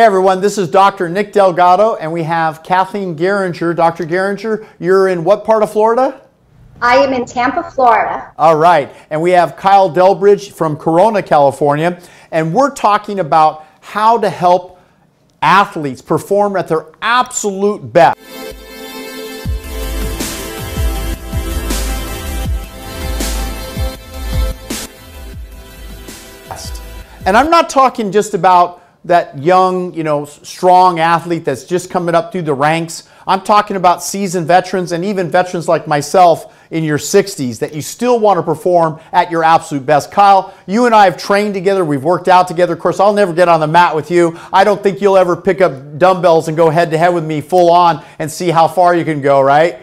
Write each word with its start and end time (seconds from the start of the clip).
Hey 0.00 0.06
everyone, 0.06 0.40
this 0.40 0.56
is 0.56 0.70
Dr. 0.70 1.10
Nick 1.10 1.30
Delgado, 1.30 1.94
and 1.96 2.10
we 2.10 2.22
have 2.22 2.62
Kathleen 2.62 3.16
Geringer. 3.16 3.76
Dr. 3.76 4.06
Geringer, 4.06 4.66
you're 4.78 5.08
in 5.08 5.24
what 5.24 5.44
part 5.44 5.62
of 5.62 5.70
Florida? 5.70 6.22
I 6.80 6.96
am 6.96 7.12
in 7.12 7.26
Tampa, 7.26 7.70
Florida. 7.70 8.32
All 8.38 8.56
right, 8.56 8.90
and 9.10 9.20
we 9.20 9.32
have 9.32 9.58
Kyle 9.58 9.90
Delbridge 9.90 10.52
from 10.52 10.78
Corona, 10.78 11.22
California, 11.22 12.00
and 12.30 12.54
we're 12.54 12.74
talking 12.74 13.20
about 13.20 13.66
how 13.82 14.16
to 14.16 14.30
help 14.30 14.80
athletes 15.42 16.00
perform 16.00 16.56
at 16.56 16.66
their 16.66 16.86
absolute 17.02 17.92
best. 17.92 18.16
And 27.26 27.36
I'm 27.36 27.50
not 27.50 27.68
talking 27.68 28.10
just 28.10 28.32
about 28.32 28.79
that 29.04 29.38
young, 29.38 29.94
you 29.94 30.04
know, 30.04 30.26
strong 30.26 31.00
athlete 31.00 31.44
that's 31.44 31.64
just 31.64 31.90
coming 31.90 32.14
up 32.14 32.32
through 32.32 32.42
the 32.42 32.54
ranks. 32.54 33.08
I'm 33.26 33.40
talking 33.42 33.76
about 33.76 34.02
seasoned 34.02 34.46
veterans 34.46 34.92
and 34.92 35.04
even 35.04 35.30
veterans 35.30 35.68
like 35.68 35.86
myself 35.86 36.54
in 36.70 36.84
your 36.84 36.98
60s 36.98 37.58
that 37.60 37.74
you 37.74 37.80
still 37.80 38.20
want 38.20 38.38
to 38.38 38.42
perform 38.42 39.00
at 39.12 39.30
your 39.30 39.42
absolute 39.42 39.86
best. 39.86 40.12
Kyle, 40.12 40.54
you 40.66 40.86
and 40.86 40.94
I 40.94 41.04
have 41.04 41.16
trained 41.16 41.54
together, 41.54 41.84
we've 41.84 42.04
worked 42.04 42.28
out 42.28 42.46
together. 42.46 42.74
Of 42.74 42.80
course, 42.80 43.00
I'll 43.00 43.14
never 43.14 43.32
get 43.32 43.48
on 43.48 43.60
the 43.60 43.66
mat 43.66 43.96
with 43.96 44.10
you. 44.10 44.38
I 44.52 44.64
don't 44.64 44.82
think 44.82 45.00
you'll 45.00 45.16
ever 45.16 45.36
pick 45.36 45.60
up 45.60 45.98
dumbbells 45.98 46.48
and 46.48 46.56
go 46.56 46.68
head 46.70 46.90
to 46.90 46.98
head 46.98 47.14
with 47.14 47.24
me 47.24 47.40
full 47.40 47.70
on 47.70 48.04
and 48.18 48.30
see 48.30 48.50
how 48.50 48.68
far 48.68 48.94
you 48.94 49.04
can 49.04 49.20
go, 49.22 49.40
right? 49.40 49.80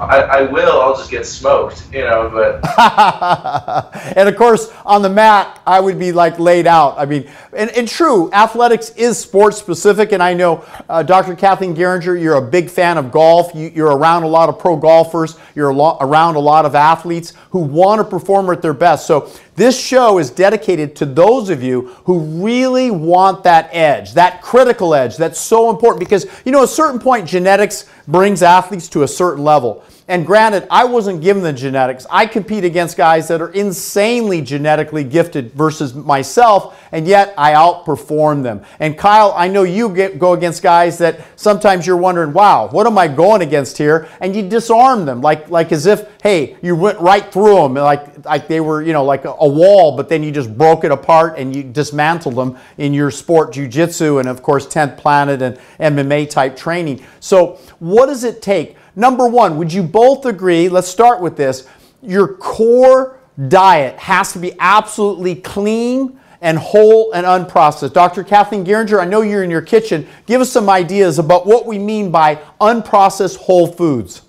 I, 0.00 0.20
I, 0.20 0.42
will. 0.42 0.80
I'll 0.80 0.96
just 0.96 1.10
get 1.10 1.26
smoked, 1.26 1.84
you 1.92 2.02
know. 2.02 2.30
But 2.32 2.64
and 4.16 4.28
of 4.28 4.36
course, 4.36 4.72
on 4.84 5.02
the 5.02 5.08
mat, 5.08 5.60
I 5.66 5.80
would 5.80 5.98
be 5.98 6.12
like 6.12 6.38
laid 6.38 6.66
out. 6.66 6.98
I 6.98 7.04
mean, 7.04 7.28
and, 7.52 7.70
and 7.70 7.88
true, 7.88 8.32
athletics 8.32 8.90
is 8.90 9.18
sports 9.18 9.58
specific, 9.58 10.12
and 10.12 10.22
I 10.22 10.34
know 10.34 10.64
uh, 10.88 11.02
Dr. 11.02 11.34
Kathleen 11.34 11.74
Geringer, 11.74 12.14
you're 12.16 12.36
a 12.36 12.42
big 12.42 12.70
fan 12.70 12.98
of 12.98 13.10
golf. 13.10 13.52
You, 13.54 13.86
are 13.86 13.96
around 13.96 14.22
a 14.22 14.28
lot 14.28 14.48
of 14.48 14.58
pro 14.58 14.76
golfers. 14.76 15.36
You're 15.54 15.74
lo- 15.74 15.98
around 16.00 16.36
a 16.36 16.40
lot 16.40 16.64
of 16.64 16.74
athletes 16.74 17.32
who 17.50 17.60
want 17.60 18.00
to 18.00 18.04
perform 18.04 18.50
at 18.50 18.62
their 18.62 18.74
best. 18.74 19.06
So 19.06 19.30
this 19.56 19.78
show 19.78 20.18
is 20.18 20.30
dedicated 20.30 20.94
to 20.96 21.04
those 21.04 21.50
of 21.50 21.64
you 21.64 21.88
who 22.04 22.20
really 22.44 22.92
want 22.92 23.42
that 23.42 23.68
edge, 23.72 24.12
that 24.12 24.40
critical 24.40 24.94
edge 24.94 25.16
that's 25.16 25.40
so 25.40 25.68
important 25.68 25.98
because, 25.98 26.26
you 26.44 26.52
know, 26.52 26.58
at 26.58 26.64
a 26.66 26.68
certain 26.68 27.00
point, 27.00 27.26
genetics 27.26 27.86
brings 28.06 28.42
athletes 28.42 28.88
to 28.90 29.02
a 29.02 29.08
certain 29.08 29.42
level. 29.42 29.84
And 30.08 30.24
granted, 30.24 30.66
I 30.70 30.86
wasn't 30.86 31.20
given 31.20 31.42
the 31.42 31.52
genetics. 31.52 32.06
I 32.08 32.24
compete 32.24 32.64
against 32.64 32.96
guys 32.96 33.28
that 33.28 33.42
are 33.42 33.50
insanely 33.50 34.40
genetically 34.40 35.04
gifted 35.04 35.52
versus 35.52 35.94
myself, 35.94 36.82
and 36.92 37.06
yet 37.06 37.34
I 37.36 37.52
outperform 37.52 38.42
them. 38.42 38.64
And 38.80 38.96
Kyle, 38.96 39.34
I 39.36 39.48
know 39.48 39.64
you 39.64 39.90
get, 39.90 40.18
go 40.18 40.32
against 40.32 40.62
guys 40.62 40.96
that 40.98 41.20
sometimes 41.36 41.86
you're 41.86 41.98
wondering, 41.98 42.32
wow, 42.32 42.68
what 42.68 42.86
am 42.86 42.96
I 42.96 43.06
going 43.06 43.42
against 43.42 43.76
here? 43.76 44.08
And 44.22 44.34
you 44.34 44.48
disarm 44.48 45.04
them, 45.04 45.20
like, 45.20 45.50
like 45.50 45.72
as 45.72 45.84
if, 45.84 46.08
hey, 46.22 46.56
you 46.62 46.74
went 46.74 46.98
right 47.00 47.30
through 47.30 47.56
them, 47.56 47.74
like, 47.74 48.24
like 48.24 48.48
they 48.48 48.60
were, 48.60 48.80
you 48.80 48.94
know, 48.94 49.04
like 49.04 49.26
a, 49.26 49.34
a 49.38 49.48
wall, 49.48 49.94
but 49.94 50.08
then 50.08 50.22
you 50.22 50.32
just 50.32 50.56
broke 50.56 50.84
it 50.84 50.90
apart 50.90 51.36
and 51.36 51.54
you 51.54 51.62
dismantled 51.62 52.34
them 52.34 52.56
in 52.78 52.94
your 52.94 53.10
sport, 53.10 53.52
jujitsu, 53.52 54.20
and 54.20 54.28
of 54.28 54.40
course, 54.40 54.66
10th 54.66 54.96
Planet 54.96 55.42
and 55.42 55.58
MMA 55.78 56.30
type 56.30 56.56
training. 56.56 57.04
So, 57.20 57.58
what 57.78 58.06
does 58.06 58.24
it 58.24 58.40
take? 58.40 58.76
Number 58.98 59.28
one, 59.28 59.56
would 59.58 59.72
you 59.72 59.84
both 59.84 60.26
agree? 60.26 60.68
Let's 60.68 60.88
start 60.88 61.20
with 61.20 61.36
this. 61.36 61.68
Your 62.02 62.34
core 62.34 63.20
diet 63.46 63.96
has 63.96 64.32
to 64.32 64.40
be 64.40 64.52
absolutely 64.58 65.36
clean 65.36 66.18
and 66.40 66.58
whole 66.58 67.12
and 67.12 67.24
unprocessed. 67.24 67.92
Dr. 67.92 68.24
Kathleen 68.24 68.64
Geringer, 68.64 68.98
I 68.98 69.04
know 69.04 69.20
you're 69.22 69.44
in 69.44 69.52
your 69.52 69.62
kitchen. 69.62 70.08
Give 70.26 70.40
us 70.40 70.50
some 70.50 70.68
ideas 70.68 71.20
about 71.20 71.46
what 71.46 71.64
we 71.64 71.78
mean 71.78 72.10
by 72.10 72.40
unprocessed 72.60 73.36
whole 73.36 73.68
foods. 73.68 74.22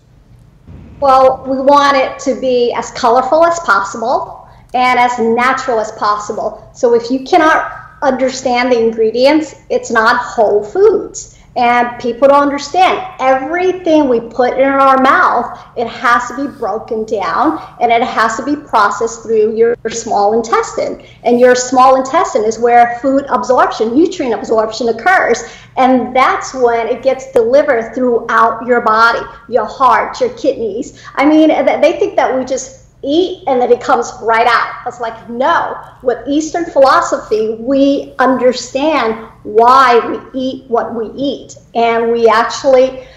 Well, 0.99 1.43
we 1.47 1.57
want 1.59 1.97
it 1.97 2.19
to 2.19 2.39
be 2.39 2.71
as 2.73 2.91
colorful 2.91 3.43
as 3.43 3.59
possible 3.61 4.47
and 4.75 4.99
as 4.99 5.17
natural 5.17 5.79
as 5.79 5.91
possible. 5.93 6.69
So 6.75 6.93
if 6.93 7.09
you 7.09 7.23
cannot 7.23 7.73
understand 8.03 8.71
the 8.71 8.79
ingredients, 8.79 9.55
it's 9.71 9.89
not 9.89 10.17
whole 10.17 10.63
foods. 10.63 11.38
And 11.55 11.99
people 11.99 12.27
don't 12.27 12.43
understand 12.43 13.05
everything 13.19 14.07
we 14.07 14.19
put 14.19 14.53
in 14.53 14.67
our 14.67 15.01
mouth, 15.01 15.59
it 15.75 15.87
has 15.87 16.27
to 16.29 16.47
be 16.47 16.57
broken 16.57 17.05
down 17.05 17.61
and 17.81 17.91
it 17.91 18.03
has 18.03 18.37
to 18.37 18.45
be 18.45 18.55
processed 18.55 19.23
through 19.23 19.55
your 19.55 19.75
small 19.89 20.37
intestine. 20.37 21.03
And 21.23 21.39
your 21.39 21.55
small 21.55 21.97
intestine 21.97 22.43
is 22.43 22.59
where 22.59 22.99
food 22.99 23.25
absorption, 23.29 23.95
nutrient 23.95 24.33
absorption 24.33 24.89
occurs. 24.89 25.43
And 25.75 26.15
that's 26.15 26.53
when 26.53 26.87
it 26.87 27.01
gets 27.01 27.31
delivered 27.31 27.93
throughout 27.95 28.65
your 28.67 28.81
body, 28.81 29.25
your 29.47 29.65
heart, 29.65 30.19
your 30.21 30.29
kidneys. 30.37 31.03
I 31.15 31.25
mean, 31.25 31.49
they 31.49 31.93
think 31.99 32.15
that 32.15 32.37
we 32.37 32.45
just 32.45 32.78
eat 33.03 33.43
and 33.47 33.61
then 33.61 33.71
it 33.71 33.81
comes 33.81 34.11
right 34.21 34.47
out. 34.47 34.87
It's 34.87 34.99
like, 34.99 35.29
no, 35.29 35.79
with 36.03 36.27
Eastern 36.27 36.65
philosophy, 36.65 37.55
we 37.59 38.13
understand 38.19 39.27
why 39.43 39.99
we 39.99 40.39
eat 40.39 40.69
what 40.69 40.93
we 40.93 41.07
eat. 41.15 41.55
And 41.75 42.11
we 42.11 42.27
actually 42.27 43.07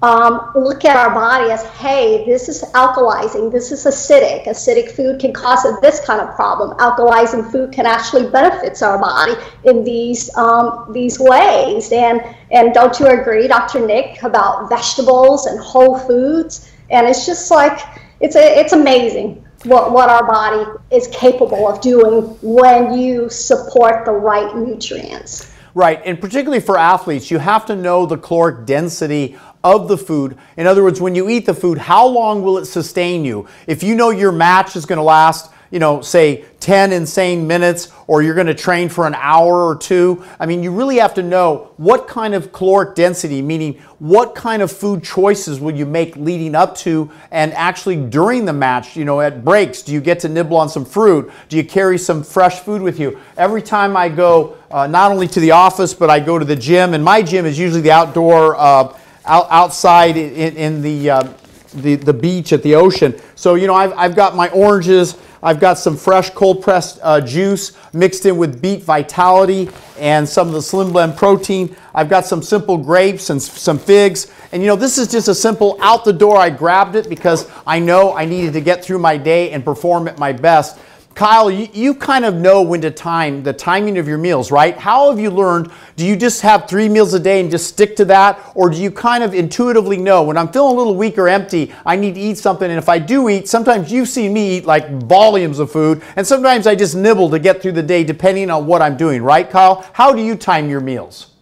um, 0.00 0.52
look 0.54 0.84
at 0.84 0.96
our 0.96 1.12
body 1.12 1.50
as, 1.50 1.64
hey, 1.70 2.24
this 2.24 2.48
is 2.48 2.62
alkalizing, 2.72 3.50
this 3.50 3.72
is 3.72 3.84
acidic. 3.84 4.46
Acidic 4.46 4.92
food 4.92 5.20
can 5.20 5.32
cause 5.32 5.66
this 5.80 6.04
kind 6.04 6.20
of 6.20 6.34
problem. 6.36 6.76
Alkalizing 6.78 7.50
food 7.50 7.72
can 7.72 7.84
actually 7.84 8.30
benefits 8.30 8.80
our 8.82 8.98
body 8.98 9.34
in 9.64 9.82
these 9.82 10.34
um, 10.36 10.90
these 10.92 11.18
ways. 11.18 11.90
And 11.92 12.22
and 12.52 12.72
don't 12.72 12.98
you 13.00 13.06
agree, 13.06 13.48
Dr. 13.48 13.84
Nick, 13.84 14.22
about 14.22 14.68
vegetables 14.68 15.46
and 15.46 15.58
whole 15.58 15.98
foods? 15.98 16.72
And 16.90 17.06
it's 17.06 17.26
just 17.26 17.50
like 17.50 17.80
it's 18.20 18.36
a, 18.36 18.58
it's 18.60 18.72
amazing 18.72 19.44
what, 19.64 19.92
what 19.92 20.08
our 20.08 20.26
body 20.26 20.64
is 20.90 21.08
capable 21.08 21.68
of 21.68 21.80
doing 21.80 22.22
when 22.42 22.98
you 22.98 23.28
support 23.28 24.04
the 24.04 24.12
right 24.12 24.56
nutrients. 24.56 25.52
Right, 25.74 26.00
and 26.04 26.20
particularly 26.20 26.60
for 26.60 26.78
athletes, 26.78 27.30
you 27.30 27.38
have 27.38 27.66
to 27.66 27.76
know 27.76 28.06
the 28.06 28.16
caloric 28.16 28.66
density 28.66 29.36
of 29.62 29.88
the 29.88 29.98
food. 29.98 30.36
In 30.56 30.66
other 30.66 30.82
words, 30.82 31.00
when 31.00 31.14
you 31.14 31.28
eat 31.28 31.46
the 31.46 31.54
food, 31.54 31.78
how 31.78 32.06
long 32.06 32.42
will 32.42 32.58
it 32.58 32.66
sustain 32.66 33.24
you? 33.24 33.46
If 33.66 33.82
you 33.82 33.94
know 33.94 34.10
your 34.10 34.32
match 34.32 34.76
is 34.76 34.86
going 34.86 34.98
to 34.98 35.02
last 35.02 35.52
you 35.70 35.78
know, 35.78 36.00
say 36.00 36.44
10 36.60 36.92
insane 36.92 37.46
minutes 37.46 37.92
or 38.06 38.22
you're 38.22 38.34
going 38.34 38.46
to 38.46 38.54
train 38.54 38.88
for 38.88 39.06
an 39.06 39.14
hour 39.14 39.66
or 39.66 39.76
two. 39.76 40.24
I 40.40 40.46
mean, 40.46 40.62
you 40.62 40.72
really 40.72 40.96
have 40.96 41.14
to 41.14 41.22
know 41.22 41.72
what 41.76 42.08
kind 42.08 42.34
of 42.34 42.52
caloric 42.52 42.94
density, 42.94 43.42
meaning 43.42 43.78
what 43.98 44.34
kind 44.34 44.62
of 44.62 44.72
food 44.72 45.04
choices 45.04 45.60
will 45.60 45.74
you 45.74 45.84
make 45.84 46.16
leading 46.16 46.54
up 46.54 46.76
to 46.78 47.10
and 47.30 47.52
actually 47.54 47.96
during 47.96 48.44
the 48.44 48.52
match, 48.52 48.96
you 48.96 49.04
know, 49.04 49.20
at 49.20 49.44
breaks, 49.44 49.82
do 49.82 49.92
you 49.92 50.00
get 50.00 50.20
to 50.20 50.28
nibble 50.28 50.56
on 50.56 50.68
some 50.68 50.84
fruit? 50.84 51.30
Do 51.48 51.56
you 51.56 51.64
carry 51.64 51.98
some 51.98 52.22
fresh 52.22 52.60
food 52.60 52.80
with 52.80 52.98
you? 52.98 53.20
Every 53.36 53.62
time 53.62 53.96
I 53.96 54.08
go, 54.08 54.56
uh, 54.70 54.86
not 54.86 55.12
only 55.12 55.28
to 55.28 55.40
the 55.40 55.50
office, 55.50 55.94
but 55.94 56.10
I 56.10 56.20
go 56.20 56.38
to 56.38 56.44
the 56.44 56.56
gym, 56.56 56.94
and 56.94 57.02
my 57.04 57.22
gym 57.22 57.46
is 57.46 57.58
usually 57.58 57.80
the 57.80 57.90
outdoor, 57.90 58.56
uh, 58.56 58.96
out, 59.24 59.46
outside 59.50 60.16
in, 60.16 60.56
in 60.56 60.82
the, 60.82 61.10
uh, 61.10 61.32
the, 61.74 61.96
the 61.96 62.12
beach 62.12 62.52
at 62.52 62.62
the 62.62 62.74
ocean. 62.74 63.18
So, 63.34 63.54
you 63.54 63.66
know, 63.66 63.74
I've, 63.74 63.92
I've 63.92 64.16
got 64.16 64.34
my 64.34 64.48
oranges, 64.50 65.16
I've 65.42 65.60
got 65.60 65.78
some 65.78 65.96
fresh 65.96 66.30
cold 66.30 66.62
pressed 66.62 66.98
uh, 67.02 67.20
juice 67.20 67.76
mixed 67.92 68.26
in 68.26 68.36
with 68.36 68.60
beet 68.60 68.82
vitality 68.82 69.68
and 69.98 70.28
some 70.28 70.48
of 70.48 70.54
the 70.54 70.62
slim 70.62 70.92
blend 70.92 71.16
protein. 71.16 71.76
I've 71.94 72.08
got 72.08 72.26
some 72.26 72.42
simple 72.42 72.76
grapes 72.76 73.30
and 73.30 73.40
some 73.40 73.78
figs. 73.78 74.30
And 74.52 74.62
you 74.62 74.68
know, 74.68 74.76
this 74.76 74.98
is 74.98 75.08
just 75.08 75.28
a 75.28 75.34
simple 75.34 75.78
out 75.80 76.04
the 76.04 76.12
door. 76.12 76.38
I 76.38 76.50
grabbed 76.50 76.96
it 76.96 77.08
because 77.08 77.50
I 77.66 77.78
know 77.78 78.14
I 78.14 78.24
needed 78.24 78.52
to 78.54 78.60
get 78.60 78.84
through 78.84 78.98
my 78.98 79.16
day 79.16 79.50
and 79.50 79.64
perform 79.64 80.08
at 80.08 80.18
my 80.18 80.32
best. 80.32 80.78
Kyle, 81.18 81.50
you, 81.50 81.66
you, 81.72 81.94
kind 81.96 82.24
of 82.24 82.36
know 82.36 82.62
when 82.62 82.80
to 82.80 82.92
time 82.92 83.42
the 83.42 83.52
timing 83.52 83.98
of 83.98 84.06
your 84.06 84.18
meals, 84.18 84.52
right? 84.52 84.78
How 84.78 85.10
have 85.10 85.18
you 85.18 85.30
learned? 85.30 85.68
Do 85.96 86.06
you 86.06 86.14
just 86.14 86.42
have 86.42 86.68
three 86.68 86.88
meals 86.88 87.12
a 87.12 87.18
day 87.18 87.40
and 87.40 87.50
just 87.50 87.66
stick 87.66 87.96
to 87.96 88.04
that? 88.04 88.52
Or 88.54 88.70
do 88.70 88.80
you 88.80 88.92
kind 88.92 89.24
of 89.24 89.34
intuitively 89.34 89.96
know 89.96 90.22
when 90.22 90.36
I'm 90.36 90.46
feeling 90.46 90.76
a 90.76 90.78
little 90.78 90.94
weak 90.94 91.18
or 91.18 91.28
empty, 91.28 91.74
I 91.84 91.96
need 91.96 92.14
to 92.14 92.20
eat 92.20 92.38
something? 92.38 92.70
And 92.70 92.78
if 92.78 92.88
I 92.88 93.00
do 93.00 93.28
eat, 93.28 93.48
sometimes 93.48 93.90
you 93.90 94.06
see 94.06 94.28
me 94.28 94.58
eat 94.58 94.64
like 94.64 94.88
volumes 95.08 95.58
of 95.58 95.72
food, 95.72 96.04
and 96.14 96.24
sometimes 96.24 96.68
I 96.68 96.76
just 96.76 96.94
nibble 96.94 97.30
to 97.30 97.40
get 97.40 97.60
through 97.60 97.72
the 97.72 97.82
day 97.82 98.04
depending 98.04 98.48
on 98.48 98.68
what 98.68 98.80
I'm 98.80 98.96
doing, 98.96 99.20
right, 99.20 99.50
Kyle? 99.50 99.84
How 99.94 100.12
do 100.12 100.22
you 100.22 100.36
time 100.36 100.70
your 100.70 100.80
meals? 100.80 101.32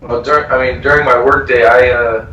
Well, 0.00 0.22
during, 0.22 0.50
I 0.50 0.72
mean, 0.72 0.80
during 0.80 1.04
my 1.04 1.22
workday, 1.22 1.66
I, 1.66 1.90
uh, 1.90 2.32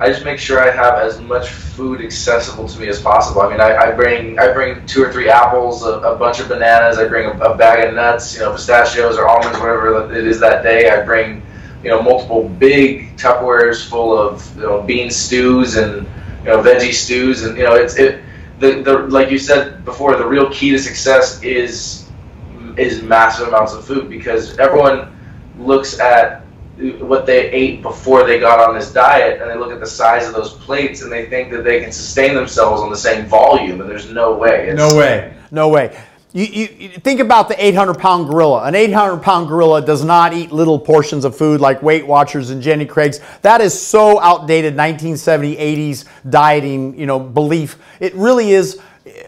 I 0.00 0.08
just 0.08 0.24
make 0.24 0.38
sure 0.38 0.58
I 0.58 0.70
have 0.74 0.98
as 0.98 1.20
much 1.20 1.50
food 1.50 2.00
accessible 2.00 2.66
to 2.66 2.80
me 2.80 2.88
as 2.88 3.02
possible. 3.02 3.42
I 3.42 3.50
mean, 3.50 3.60
I, 3.60 3.76
I 3.76 3.90
bring 3.92 4.38
I 4.38 4.50
bring 4.50 4.84
two 4.86 5.04
or 5.04 5.12
three 5.12 5.28
apples, 5.28 5.84
a, 5.84 6.00
a 6.00 6.16
bunch 6.16 6.40
of 6.40 6.48
bananas. 6.48 6.96
I 6.96 7.06
bring 7.06 7.26
a, 7.26 7.38
a, 7.38 7.54
bag 7.54 7.86
of 7.86 7.94
nuts, 7.94 8.32
you 8.32 8.40
know, 8.40 8.52
pistachios 8.52 9.18
or 9.18 9.28
almonds, 9.28 9.58
whatever 9.58 10.10
it 10.10 10.26
is 10.26 10.40
that 10.40 10.62
day. 10.62 10.88
I 10.88 11.04
bring, 11.04 11.42
you 11.84 11.90
know, 11.90 12.00
multiple 12.00 12.48
big 12.48 13.14
Tupperwares 13.18 13.86
full 13.86 14.16
of 14.16 14.56
you 14.56 14.62
know 14.62 14.80
bean 14.80 15.10
stews 15.10 15.76
and 15.76 16.06
you 16.38 16.46
know 16.46 16.62
veggie 16.62 16.94
stews, 16.94 17.44
and 17.44 17.58
you 17.58 17.64
know 17.64 17.74
it's 17.74 17.96
it. 17.96 18.22
The, 18.58 18.82
the 18.82 18.98
like 19.08 19.30
you 19.30 19.38
said 19.38 19.84
before, 19.84 20.16
the 20.16 20.26
real 20.26 20.48
key 20.50 20.70
to 20.70 20.78
success 20.78 21.42
is 21.42 22.08
is 22.78 23.02
massive 23.02 23.48
amounts 23.48 23.74
of 23.74 23.84
food 23.84 24.08
because 24.08 24.58
everyone 24.58 25.14
looks 25.58 26.00
at 26.00 26.39
what 27.00 27.26
they 27.26 27.50
ate 27.50 27.82
before 27.82 28.24
they 28.24 28.38
got 28.38 28.58
on 28.66 28.74
this 28.74 28.92
diet, 28.92 29.40
and 29.40 29.50
they 29.50 29.56
look 29.56 29.72
at 29.72 29.80
the 29.80 29.86
size 29.86 30.26
of 30.26 30.34
those 30.34 30.54
plates, 30.54 31.02
and 31.02 31.12
they 31.12 31.26
think 31.26 31.50
that 31.52 31.64
they 31.64 31.80
can 31.80 31.92
sustain 31.92 32.34
themselves 32.34 32.80
on 32.82 32.90
the 32.90 32.96
same 32.96 33.26
volume, 33.26 33.80
and 33.80 33.88
there's 33.88 34.10
no 34.10 34.34
way. 34.34 34.68
It's, 34.68 34.78
no 34.78 34.96
way. 34.96 35.34
No 35.50 35.68
way. 35.68 35.96
You, 36.32 36.44
you, 36.44 36.68
you, 36.78 36.88
think 36.90 37.18
about 37.18 37.48
the 37.48 37.64
800 37.64 37.98
pound 37.98 38.28
gorilla. 38.28 38.62
An 38.62 38.76
800 38.76 39.20
pound 39.20 39.48
gorilla 39.48 39.84
does 39.84 40.04
not 40.04 40.32
eat 40.32 40.52
little 40.52 40.78
portions 40.78 41.24
of 41.24 41.36
food 41.36 41.60
like 41.60 41.82
Weight 41.82 42.06
Watchers 42.06 42.50
and 42.50 42.62
Jenny 42.62 42.86
Craig's. 42.86 43.20
That 43.42 43.60
is 43.60 43.80
so 43.80 44.20
outdated 44.20 44.76
1970s, 44.76 45.58
80s 45.58 46.04
dieting, 46.30 46.96
you 46.96 47.06
know, 47.06 47.18
belief. 47.18 47.78
It 47.98 48.14
really 48.14 48.52
is 48.52 48.80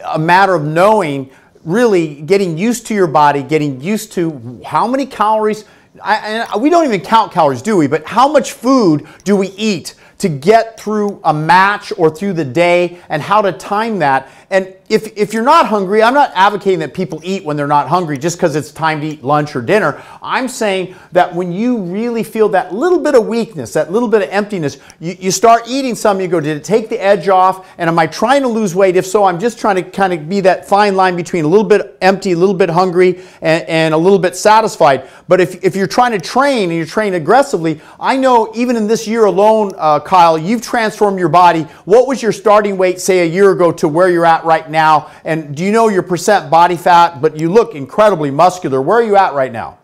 a 0.05 0.17
matter 0.17 0.55
of 0.55 0.63
knowing, 0.63 1.29
really 1.65 2.21
getting 2.21 2.57
used 2.57 2.87
to 2.87 2.93
your 2.93 3.07
body, 3.07 3.43
getting 3.43 3.81
used 3.81 4.13
to 4.13 4.61
how 4.65 4.87
many 4.87 5.05
calories. 5.05 5.65
I, 6.01 6.57
we 6.57 6.69
don't 6.69 6.85
even 6.85 7.01
count 7.01 7.31
calories, 7.31 7.61
do 7.61 7.77
we? 7.77 7.87
But 7.87 8.05
how 8.05 8.27
much 8.27 8.53
food 8.53 9.07
do 9.23 9.35
we 9.35 9.49
eat 9.49 9.95
to 10.19 10.29
get 10.29 10.79
through 10.79 11.19
a 11.23 11.33
match 11.33 11.91
or 11.97 12.09
through 12.09 12.33
the 12.33 12.45
day 12.45 12.99
and 13.09 13.21
how 13.21 13.41
to 13.41 13.51
time 13.51 13.99
that? 13.99 14.29
And 14.49 14.73
if, 14.93 15.17
if 15.17 15.33
you're 15.33 15.41
not 15.41 15.65
hungry, 15.65 16.03
I'm 16.03 16.13
not 16.13 16.31
advocating 16.35 16.77
that 16.79 16.93
people 16.93 17.19
eat 17.23 17.43
when 17.43 17.57
they're 17.57 17.65
not 17.65 17.89
hungry 17.89 18.15
just 18.15 18.37
because 18.37 18.55
it's 18.55 18.71
time 18.71 19.01
to 19.01 19.07
eat 19.07 19.23
lunch 19.23 19.55
or 19.55 19.61
dinner. 19.63 19.99
I'm 20.21 20.47
saying 20.47 20.95
that 21.13 21.33
when 21.33 21.51
you 21.51 21.79
really 21.79 22.21
feel 22.21 22.47
that 22.49 22.75
little 22.75 22.99
bit 22.99 23.15
of 23.15 23.25
weakness, 23.25 23.73
that 23.73 23.91
little 23.91 24.07
bit 24.07 24.21
of 24.21 24.29
emptiness, 24.29 24.77
you, 24.99 25.15
you 25.19 25.31
start 25.31 25.63
eating 25.67 25.95
some, 25.95 26.21
you 26.21 26.27
go, 26.27 26.39
did 26.39 26.55
it 26.55 26.63
take 26.63 26.89
the 26.89 27.03
edge 27.03 27.27
off? 27.27 27.67
And 27.79 27.87
am 27.87 27.97
I 27.97 28.05
trying 28.05 28.43
to 28.43 28.47
lose 28.47 28.75
weight? 28.75 28.95
If 28.95 29.07
so, 29.07 29.23
I'm 29.23 29.39
just 29.39 29.57
trying 29.57 29.77
to 29.77 29.81
kind 29.81 30.13
of 30.13 30.29
be 30.29 30.41
that 30.41 30.69
fine 30.69 30.95
line 30.95 31.15
between 31.15 31.43
a 31.43 31.47
little 31.47 31.63
bit 31.65 31.97
empty, 32.01 32.33
a 32.33 32.37
little 32.37 32.53
bit 32.53 32.69
hungry, 32.69 33.19
and, 33.41 33.63
and 33.67 33.93
a 33.95 33.97
little 33.97 34.19
bit 34.19 34.35
satisfied. 34.35 35.09
But 35.27 35.41
if, 35.41 35.63
if 35.63 35.75
you're 35.75 35.87
trying 35.87 36.11
to 36.11 36.19
train 36.19 36.69
and 36.69 36.77
you're 36.77 36.85
training 36.85 37.15
aggressively, 37.19 37.81
I 37.99 38.15
know 38.15 38.51
even 38.53 38.75
in 38.75 38.85
this 38.85 39.07
year 39.07 39.25
alone, 39.25 39.71
uh, 39.75 40.01
Kyle, 40.01 40.37
you've 40.37 40.61
transformed 40.61 41.17
your 41.17 41.29
body. 41.29 41.63
What 41.85 42.07
was 42.07 42.21
your 42.21 42.31
starting 42.31 42.77
weight, 42.77 42.99
say, 43.01 43.21
a 43.21 43.25
year 43.25 43.53
ago 43.53 43.71
to 43.71 43.87
where 43.87 44.09
you're 44.11 44.27
at 44.27 44.45
right 44.45 44.69
now? 44.69 44.82
And 45.23 45.55
do 45.55 45.63
you 45.63 45.71
know 45.71 45.87
your 45.87 46.03
percent 46.03 46.49
body 46.49 46.75
fat? 46.75 47.21
But 47.21 47.37
you 47.37 47.49
look 47.49 47.75
incredibly 47.75 48.31
muscular. 48.31 48.81
Where 48.81 48.97
are 48.97 49.03
you 49.03 49.15
at 49.15 49.33
right 49.33 49.51
now? 49.51 49.79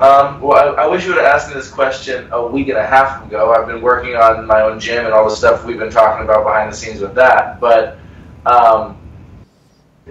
Um, 0.00 0.40
well, 0.40 0.76
I, 0.78 0.84
I, 0.84 0.86
wish 0.86 1.04
you 1.04 1.10
would 1.10 1.24
have 1.24 1.34
asked 1.34 1.48
me 1.48 1.54
this 1.54 1.68
question 1.68 2.28
a 2.30 2.46
week 2.46 2.68
and 2.68 2.78
a 2.78 2.86
half 2.86 3.26
ago. 3.26 3.52
I've 3.52 3.66
been 3.66 3.82
working 3.82 4.14
on 4.14 4.46
my 4.46 4.60
own 4.60 4.78
gym 4.78 5.04
and 5.04 5.12
all 5.12 5.28
the 5.28 5.34
stuff 5.34 5.64
we've 5.64 5.78
been 5.78 5.90
talking 5.90 6.24
about 6.24 6.44
behind 6.44 6.72
the 6.72 6.76
scenes 6.76 7.00
with 7.00 7.16
that. 7.16 7.58
But 7.58 7.98
um, 8.46 8.96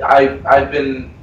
I, 0.03 0.41
I've 0.45 0.71
been, 0.71 1.13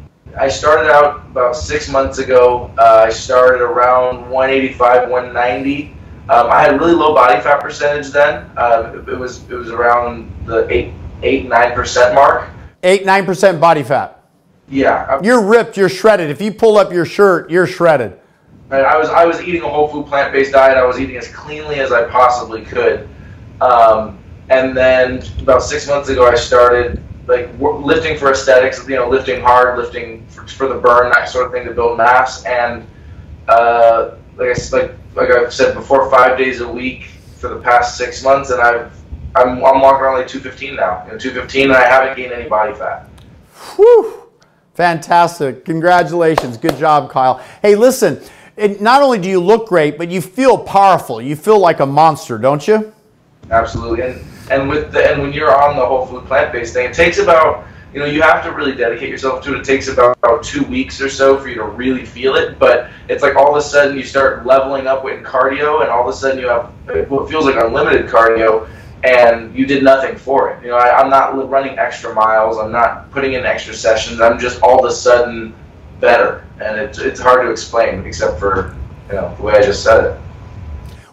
I 0.40 0.48
started 0.48 0.90
out 0.90 1.26
about 1.26 1.56
six 1.56 1.90
months 1.90 2.16
ago. 2.16 2.72
Uh, 2.78 3.04
I 3.06 3.10
started 3.10 3.60
around 3.60 4.30
185, 4.30 5.10
190. 5.10 5.94
Um, 6.30 6.50
I 6.50 6.62
had 6.62 6.80
really 6.80 6.94
low 6.94 7.14
body 7.14 7.38
fat 7.42 7.60
percentage 7.60 8.10
then. 8.12 8.50
Uh, 8.56 9.04
it 9.06 9.18
was 9.18 9.42
it 9.50 9.54
was 9.54 9.70
around 9.70 10.32
the 10.46 10.66
eight 10.72 10.94
eight 11.22 11.46
nine 11.46 11.74
percent 11.74 12.14
mark. 12.14 12.48
Eight 12.84 13.06
nine 13.06 13.24
percent 13.24 13.60
body 13.60 13.82
fat. 13.82 14.22
Yeah. 14.68 15.20
You're 15.22 15.42
ripped. 15.42 15.76
You're 15.76 15.88
shredded. 15.88 16.30
If 16.30 16.40
you 16.40 16.52
pull 16.52 16.76
up 16.76 16.92
your 16.92 17.06
shirt, 17.06 17.50
you're 17.50 17.66
shredded. 17.66 18.20
I 18.70 18.96
was 18.96 19.08
I 19.08 19.24
was 19.24 19.40
eating 19.42 19.62
a 19.62 19.68
whole 19.68 19.88
food 19.88 20.06
plant 20.06 20.32
based 20.32 20.52
diet. 20.52 20.76
I 20.76 20.84
was 20.84 21.00
eating 21.00 21.16
as 21.16 21.28
cleanly 21.28 21.80
as 21.80 21.92
I 21.92 22.08
possibly 22.08 22.62
could. 22.62 23.08
Um, 23.60 24.18
and 24.50 24.76
then 24.76 25.22
about 25.40 25.62
six 25.62 25.86
months 25.86 26.08
ago, 26.08 26.26
I 26.26 26.34
started 26.34 27.02
like 27.26 27.48
lifting 27.58 28.18
for 28.18 28.30
aesthetics. 28.30 28.86
You 28.88 28.96
know, 28.96 29.08
lifting 29.08 29.40
hard, 29.40 29.78
lifting 29.78 30.26
for, 30.26 30.46
for 30.46 30.68
the 30.68 30.76
burn, 30.76 31.10
that 31.12 31.28
sort 31.28 31.46
of 31.46 31.52
thing 31.52 31.66
to 31.66 31.72
build 31.72 31.96
mass. 31.96 32.44
And 32.44 32.86
uh, 33.48 34.16
like 34.36 34.48
I 34.48 34.76
like 34.76 34.94
like 35.14 35.30
I've 35.30 35.54
said 35.54 35.74
before, 35.74 36.10
five 36.10 36.36
days 36.36 36.60
a 36.60 36.68
week 36.68 37.04
for 37.38 37.48
the 37.48 37.60
past 37.60 37.96
six 37.96 38.22
months, 38.22 38.50
and 38.50 38.60
I've 38.60 38.92
I'm, 39.36 39.64
I'm 39.64 39.80
walking 39.80 40.00
around 40.00 40.18
like 40.18 40.28
215 40.28 40.76
now. 40.76 41.04
You 41.06 41.12
know, 41.12 41.18
215, 41.18 41.64
and 41.64 41.72
I 41.72 41.86
haven't 41.86 42.16
gained 42.16 42.32
any 42.32 42.48
body 42.48 42.74
fat. 42.74 43.08
Whew. 43.74 44.22
Fantastic. 44.74 45.64
Congratulations. 45.64 46.56
Good 46.56 46.76
job, 46.78 47.10
Kyle. 47.10 47.42
Hey, 47.62 47.74
listen, 47.76 48.20
it, 48.56 48.80
not 48.80 49.02
only 49.02 49.18
do 49.18 49.28
you 49.28 49.40
look 49.40 49.68
great, 49.68 49.98
but 49.98 50.08
you 50.08 50.20
feel 50.20 50.58
powerful. 50.58 51.20
You 51.20 51.36
feel 51.36 51.58
like 51.58 51.80
a 51.80 51.86
monster, 51.86 52.38
don't 52.38 52.66
you? 52.66 52.92
Absolutely. 53.50 54.02
And 54.02 54.24
and 54.50 54.68
with 54.68 54.92
the 54.92 55.10
and 55.10 55.22
when 55.22 55.32
you're 55.32 55.54
on 55.54 55.76
the 55.76 55.84
whole 55.84 56.06
food 56.06 56.24
plant 56.26 56.52
based 56.52 56.74
thing, 56.74 56.86
it 56.90 56.94
takes 56.94 57.18
about 57.18 57.66
you 57.94 58.00
know, 58.00 58.06
you 58.06 58.22
have 58.22 58.42
to 58.42 58.50
really 58.50 58.74
dedicate 58.74 59.08
yourself 59.08 59.44
to 59.44 59.54
it. 59.54 59.60
It 59.60 59.64
takes 59.64 59.86
about, 59.86 60.18
about 60.18 60.42
two 60.42 60.64
weeks 60.64 61.00
or 61.00 61.08
so 61.08 61.38
for 61.38 61.48
you 61.48 61.54
to 61.54 61.62
really 61.62 62.04
feel 62.04 62.34
it. 62.34 62.58
But 62.58 62.90
it's 63.08 63.22
like 63.22 63.36
all 63.36 63.50
of 63.50 63.56
a 63.56 63.62
sudden 63.62 63.96
you 63.96 64.02
start 64.02 64.44
leveling 64.44 64.88
up 64.88 65.04
with 65.04 65.22
cardio, 65.22 65.82
and 65.82 65.90
all 65.90 66.08
of 66.08 66.12
a 66.12 66.16
sudden 66.16 66.40
you 66.40 66.48
have 66.48 66.72
what 67.08 67.30
feels 67.30 67.44
like 67.44 67.54
unlimited 67.54 68.06
cardio, 68.08 68.68
and 69.04 69.54
you 69.54 69.66
did 69.66 69.84
nothing 69.84 70.16
for 70.16 70.50
it. 70.50 70.62
You 70.62 70.70
know, 70.70 70.76
I, 70.76 70.98
I'm 70.98 71.10
not 71.10 71.48
running 71.50 71.78
extra 71.78 72.14
miles. 72.14 72.56
I'm 72.58 72.72
not 72.72 73.10
putting 73.10 73.34
in 73.34 73.44
extra 73.44 73.74
sessions. 73.74 74.20
I'm 74.20 74.38
just 74.38 74.62
all 74.62 74.84
of 74.84 74.90
a 74.90 74.94
sudden 74.94 75.54
better, 76.00 76.44
and 76.60 76.78
it's 76.78 76.98
it's 76.98 77.20
hard 77.20 77.42
to 77.44 77.50
explain 77.50 78.04
except 78.06 78.40
for 78.40 78.74
you 79.08 79.14
know 79.14 79.34
the 79.36 79.42
way 79.42 79.54
I 79.54 79.62
just 79.62 79.84
said 79.84 80.04
it. 80.04 80.20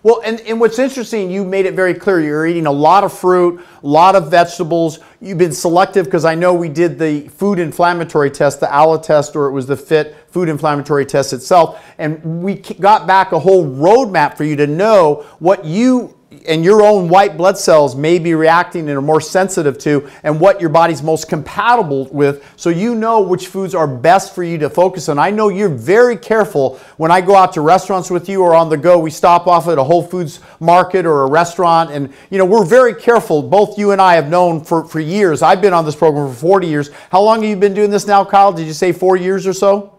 Well, 0.04 0.22
and, 0.26 0.42
and 0.42 0.60
what's 0.60 0.80
interesting, 0.80 1.30
you 1.30 1.46
made 1.46 1.68
it 1.68 1.76
very 1.76 1.94
clear. 1.94 2.20
You're 2.20 2.48
eating 2.48 2.66
a 2.66 2.72
lot 2.72 3.04
of 3.04 3.14
fruit, 3.14 3.64
a 3.84 3.88
lot 3.88 4.16
of 4.16 4.32
vegetables. 4.32 4.98
You've 5.20 5.38
been 5.38 5.52
selective 5.52 6.06
because 6.06 6.26
I 6.26 6.34
know 6.34 6.56
we 6.56 6.70
did 6.70 6.98
the 6.98 7.28
food 7.28 7.60
inflammatory 7.60 8.32
test, 8.32 8.62
the 8.62 8.76
ALA 8.76 9.00
test, 9.00 9.36
or 9.36 9.46
it 9.46 9.52
was 9.52 9.68
the 9.68 9.78
FIT 9.78 10.16
food 10.30 10.50
inflammatory 10.50 11.06
test 11.06 11.34
itself. 11.34 11.86
And 12.00 12.42
we 12.42 12.56
got 12.56 13.06
back 13.06 13.32
a 13.32 13.38
whole 13.38 13.64
roadmap 13.64 14.38
for 14.38 14.44
you 14.44 14.56
to 14.56 14.66
know 14.66 15.24
what 15.38 15.66
you 15.66 16.18
and 16.46 16.64
your 16.64 16.82
own 16.82 17.10
white 17.10 17.36
blood 17.36 17.58
cells 17.58 17.96
may 17.96 18.18
be 18.18 18.34
reacting 18.34 18.88
and 18.88 18.98
are 18.98 19.02
more 19.02 19.20
sensitive 19.20 19.78
to 19.78 20.10
and 20.24 20.40
what 20.40 20.62
your 20.62 20.70
body's 20.70 21.04
most 21.04 21.28
compatible 21.28 22.06
with 22.06 22.50
so 22.56 22.70
you 22.70 22.96
know 22.96 23.22
which 23.22 23.48
foods 23.48 23.76
are 23.76 23.88
best 23.88 24.34
for 24.34 24.42
you 24.44 24.58
to 24.58 24.70
focus 24.70 25.10
on. 25.10 25.20
I 25.20 25.30
know 25.30 25.50
you're 25.50 25.68
very 25.68 26.16
careful 26.16 26.80
when 26.96 27.12
I 27.12 27.20
go 27.20 27.36
out 27.36 27.54
to 27.54 27.62
restaurants 27.62 28.10
with 28.10 28.30
you 28.30 28.44
or 28.44 28.56
on 28.56 28.70
the 28.70 28.78
go. 28.78 28.98
We 28.98 29.12
stop 29.12 29.46
off 29.46 29.68
at 29.68 29.78
a 29.78 29.84
Whole 29.84 30.04
Foods 30.04 30.40
market 30.62 31.06
or 31.06 31.24
a 31.24 31.30
restaurant 31.30 31.92
and 31.92 32.14
you 32.30 32.38
know 32.38 32.46
we're 32.46 32.66
very 32.66 32.96
careful. 32.96 33.44
Both 33.44 33.78
you 33.78 33.92
and 33.92 34.02
I 34.02 34.16
have 34.16 34.30
known 34.30 34.64
for, 34.64 34.86
for 34.86 35.02
years. 35.02 35.42
I've 35.42 35.62
been 35.62 35.74
on 35.74 35.84
this 35.84 35.96
program 35.96 36.30
for 36.30 36.40
40 36.40 36.68
years. 36.68 36.90
How 37.12 37.22
long 37.22 37.42
have 37.42 37.50
you 37.50 37.58
been 37.58 37.74
doing 37.74 37.90
this 37.90 38.08
now, 38.08 38.24
Kyle? 38.24 38.54
Did 38.54 38.68
you 38.68 38.74
say 38.74 38.94
four 38.94 39.18
years 39.18 39.46
or 39.46 39.54
so? 39.54 39.98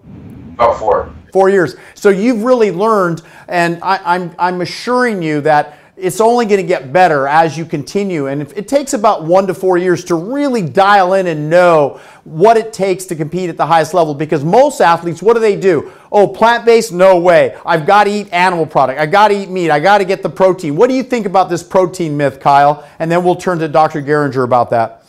About 0.54 0.78
four. 0.78 1.14
Four 1.32 1.50
years. 1.50 1.76
So 1.94 2.08
you've 2.08 2.42
really 2.42 2.70
learned 2.72 3.22
and 3.48 3.78
I, 3.82 4.00
I'm 4.02 4.34
I'm 4.38 4.60
assuring 4.62 5.22
you 5.22 5.42
that 5.42 5.78
it's 6.02 6.20
only 6.20 6.46
going 6.46 6.60
to 6.60 6.66
get 6.66 6.92
better 6.92 7.28
as 7.28 7.56
you 7.56 7.64
continue. 7.64 8.26
And 8.26 8.42
it 8.42 8.66
takes 8.66 8.92
about 8.92 9.22
one 9.22 9.46
to 9.46 9.54
four 9.54 9.78
years 9.78 10.04
to 10.06 10.16
really 10.16 10.60
dial 10.60 11.14
in 11.14 11.28
and 11.28 11.48
know 11.48 12.00
what 12.24 12.56
it 12.56 12.72
takes 12.72 13.04
to 13.06 13.14
compete 13.14 13.48
at 13.48 13.56
the 13.56 13.64
highest 13.64 13.94
level 13.94 14.12
because 14.12 14.42
most 14.42 14.80
athletes, 14.80 15.22
what 15.22 15.34
do 15.34 15.40
they 15.40 15.54
do? 15.54 15.92
Oh, 16.10 16.26
plant 16.26 16.64
based? 16.64 16.92
No 16.92 17.20
way. 17.20 17.56
I've 17.64 17.86
got 17.86 18.04
to 18.04 18.10
eat 18.10 18.32
animal 18.32 18.66
product. 18.66 18.98
I 18.98 19.06
got 19.06 19.28
to 19.28 19.34
eat 19.40 19.48
meat. 19.48 19.70
I 19.70 19.78
got 19.78 19.98
to 19.98 20.04
get 20.04 20.24
the 20.24 20.28
protein. 20.28 20.74
What 20.74 20.88
do 20.88 20.96
you 20.96 21.04
think 21.04 21.24
about 21.24 21.48
this 21.48 21.62
protein 21.62 22.16
myth, 22.16 22.40
Kyle? 22.40 22.84
And 22.98 23.10
then 23.10 23.22
we'll 23.22 23.36
turn 23.36 23.60
to 23.60 23.68
Dr. 23.68 24.02
Geringer 24.02 24.42
about 24.42 24.70
that. 24.70 25.04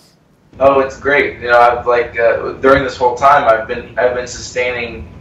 Oh, 0.59 0.79
it's 0.79 0.99
great. 0.99 1.39
You 1.39 1.47
know, 1.47 1.59
I've 1.59 1.87
like 1.87 2.19
uh, 2.19 2.53
during 2.53 2.83
this 2.83 2.95
whole 2.95 3.15
time, 3.15 3.47
I've 3.47 3.67
been 3.67 3.97
I've 3.97 4.13
been 4.13 4.27
sustaining, 4.27 5.11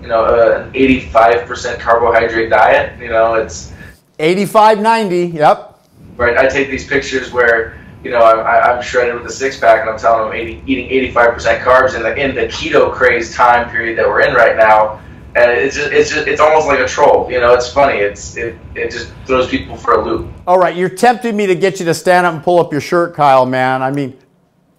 you 0.00 0.08
know, 0.08 0.24
uh, 0.24 0.64
an 0.64 0.72
85% 0.72 1.78
carbohydrate 1.78 2.48
diet. 2.48 2.98
You 2.98 3.10
know, 3.10 3.34
it's 3.34 3.74
85 4.18 4.80
90, 4.80 5.26
yep. 5.26 5.78
Right, 6.16 6.36
I 6.36 6.48
take 6.48 6.70
these 6.70 6.86
pictures 6.86 7.32
where 7.32 7.78
you 8.02 8.10
know 8.10 8.20
I'm, 8.20 8.40
I'm 8.40 8.82
shredded 8.82 9.14
with 9.14 9.26
a 9.26 9.32
six 9.32 9.58
pack 9.58 9.80
and 9.80 9.90
I'm 9.90 9.98
telling 9.98 10.30
them 10.30 10.32
80, 10.32 10.62
eating 10.66 11.12
85% 11.12 11.60
carbs 11.60 11.94
in 11.94 12.02
the 12.02 12.14
in 12.16 12.34
the 12.34 12.46
keto 12.46 12.92
craze 12.92 13.34
time 13.34 13.70
period 13.70 13.96
that 13.98 14.06
we're 14.06 14.22
in 14.22 14.34
right 14.34 14.56
now, 14.56 15.00
and 15.36 15.50
it's 15.52 15.76
just 15.76 15.92
it's 15.92 16.10
just 16.10 16.26
it's 16.26 16.40
almost 16.40 16.66
like 16.66 16.80
a 16.80 16.88
troll. 16.88 17.30
You 17.30 17.40
know, 17.40 17.54
it's 17.54 17.72
funny. 17.72 17.98
It's 17.98 18.36
it 18.36 18.56
it 18.74 18.90
just 18.90 19.12
throws 19.26 19.48
people 19.48 19.76
for 19.76 19.94
a 19.94 20.04
loop. 20.04 20.32
All 20.46 20.58
right, 20.58 20.74
you're 20.74 20.88
tempting 20.88 21.36
me 21.36 21.46
to 21.46 21.54
get 21.54 21.78
you 21.78 21.86
to 21.86 21.94
stand 21.94 22.26
up 22.26 22.34
and 22.34 22.42
pull 22.42 22.58
up 22.58 22.72
your 22.72 22.80
shirt, 22.80 23.14
Kyle. 23.14 23.46
Man, 23.46 23.82
I 23.82 23.92
mean, 23.92 24.18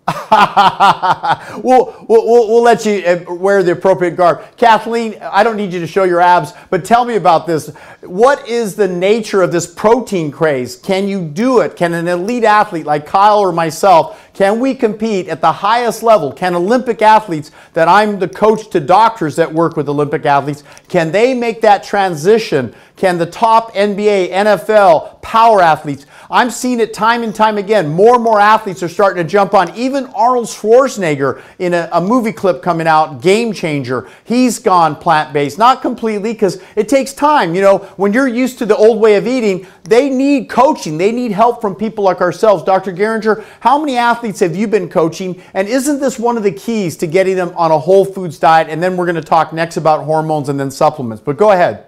we'll, 1.63 2.05
we'll, 2.07 2.25
we'll 2.25 2.63
let 2.63 2.85
you 2.85 3.03
uh, 3.05 3.33
wear 3.33 3.63
the 3.63 3.71
appropriate 3.73 4.15
garb. 4.15 4.43
Kathleen, 4.57 5.17
I 5.21 5.43
don't 5.43 5.57
need 5.57 5.73
you 5.73 5.79
to 5.79 5.87
show 5.87 6.03
your 6.03 6.21
abs, 6.21 6.53
but 6.69 6.85
tell 6.85 7.05
me 7.05 7.15
about 7.15 7.47
this. 7.47 7.69
What 8.01 8.47
is 8.47 8.75
the 8.75 8.87
nature 8.87 9.41
of 9.41 9.51
this 9.51 9.71
protein 9.71 10.31
craze? 10.31 10.75
Can 10.75 11.07
you 11.07 11.23
do 11.23 11.59
it? 11.61 11.75
Can 11.75 11.93
an 11.93 12.07
elite 12.07 12.43
athlete 12.43 12.85
like 12.85 13.05
Kyle 13.05 13.39
or 13.39 13.51
myself, 13.51 14.29
can 14.33 14.61
we 14.61 14.73
compete 14.73 15.27
at 15.27 15.41
the 15.41 15.51
highest 15.51 16.01
level? 16.01 16.31
Can 16.31 16.55
Olympic 16.55 17.01
athletes 17.01 17.51
that 17.73 17.89
I'm 17.89 18.19
the 18.19 18.27
coach 18.27 18.69
to 18.69 18.79
doctors 18.79 19.35
that 19.35 19.53
work 19.53 19.75
with 19.75 19.89
Olympic 19.89 20.25
athletes, 20.25 20.63
can 20.87 21.11
they 21.11 21.33
make 21.33 21.59
that 21.61 21.83
transition? 21.83 22.73
Can 22.95 23.17
the 23.17 23.25
top 23.25 23.73
NBA, 23.73 24.31
NFL, 24.31 25.21
power 25.21 25.61
athletes? 25.61 26.05
I'm 26.31 26.51
seeing 26.51 26.79
it 26.79 26.93
time 26.93 27.23
and 27.23 27.33
time 27.33 27.57
again. 27.57 27.89
More 27.89 28.15
and 28.15 28.23
more 28.23 28.39
athletes 28.39 28.83
are 28.83 28.89
starting 28.89 29.21
to 29.23 29.29
jump 29.29 29.53
on, 29.53 29.75
even 29.75 29.98
Even 29.99 30.11
Arnold 30.13 30.47
Schwarzenegger 30.47 31.41
in 31.59 31.73
a, 31.73 31.89
a 31.91 31.99
movie 31.99 32.31
clip 32.31 32.61
coming 32.61 32.87
out, 32.87 33.21
Game 33.21 33.51
Changer, 33.51 34.07
he's 34.23 34.57
gone 34.57 34.95
plant 34.95 35.33
based. 35.33 35.57
Not 35.57 35.81
completely 35.81 36.31
because 36.31 36.61
it 36.77 36.87
takes 36.87 37.11
time. 37.11 37.53
You 37.53 37.61
know, 37.61 37.77
when 37.97 38.13
you're 38.13 38.29
used 38.29 38.59
to 38.59 38.65
the 38.65 38.77
old 38.77 39.01
way 39.01 39.15
of 39.15 39.27
eating, 39.27 39.67
they 39.83 40.09
need 40.09 40.49
coaching. 40.49 40.97
They 40.97 41.11
need 41.11 41.33
help 41.33 41.59
from 41.59 41.75
people 41.75 42.05
like 42.05 42.21
ourselves. 42.21 42.63
Dr. 42.63 42.93
Geringer, 42.93 43.43
how 43.59 43.77
many 43.77 43.97
athletes 43.97 44.39
have 44.39 44.55
you 44.55 44.67
been 44.67 44.87
coaching? 44.87 45.41
And 45.53 45.67
isn't 45.67 45.99
this 45.99 46.17
one 46.17 46.37
of 46.37 46.43
the 46.43 46.51
keys 46.53 46.95
to 46.97 47.07
getting 47.07 47.35
them 47.35 47.51
on 47.57 47.71
a 47.71 47.77
whole 47.77 48.05
foods 48.05 48.39
diet? 48.39 48.69
And 48.69 48.81
then 48.81 48.95
we're 48.95 49.05
going 49.05 49.15
to 49.15 49.21
talk 49.21 49.51
next 49.51 49.75
about 49.75 50.05
hormones 50.05 50.47
and 50.47 50.57
then 50.57 50.71
supplements. 50.71 51.21
But 51.21 51.35
go 51.35 51.51
ahead. 51.51 51.87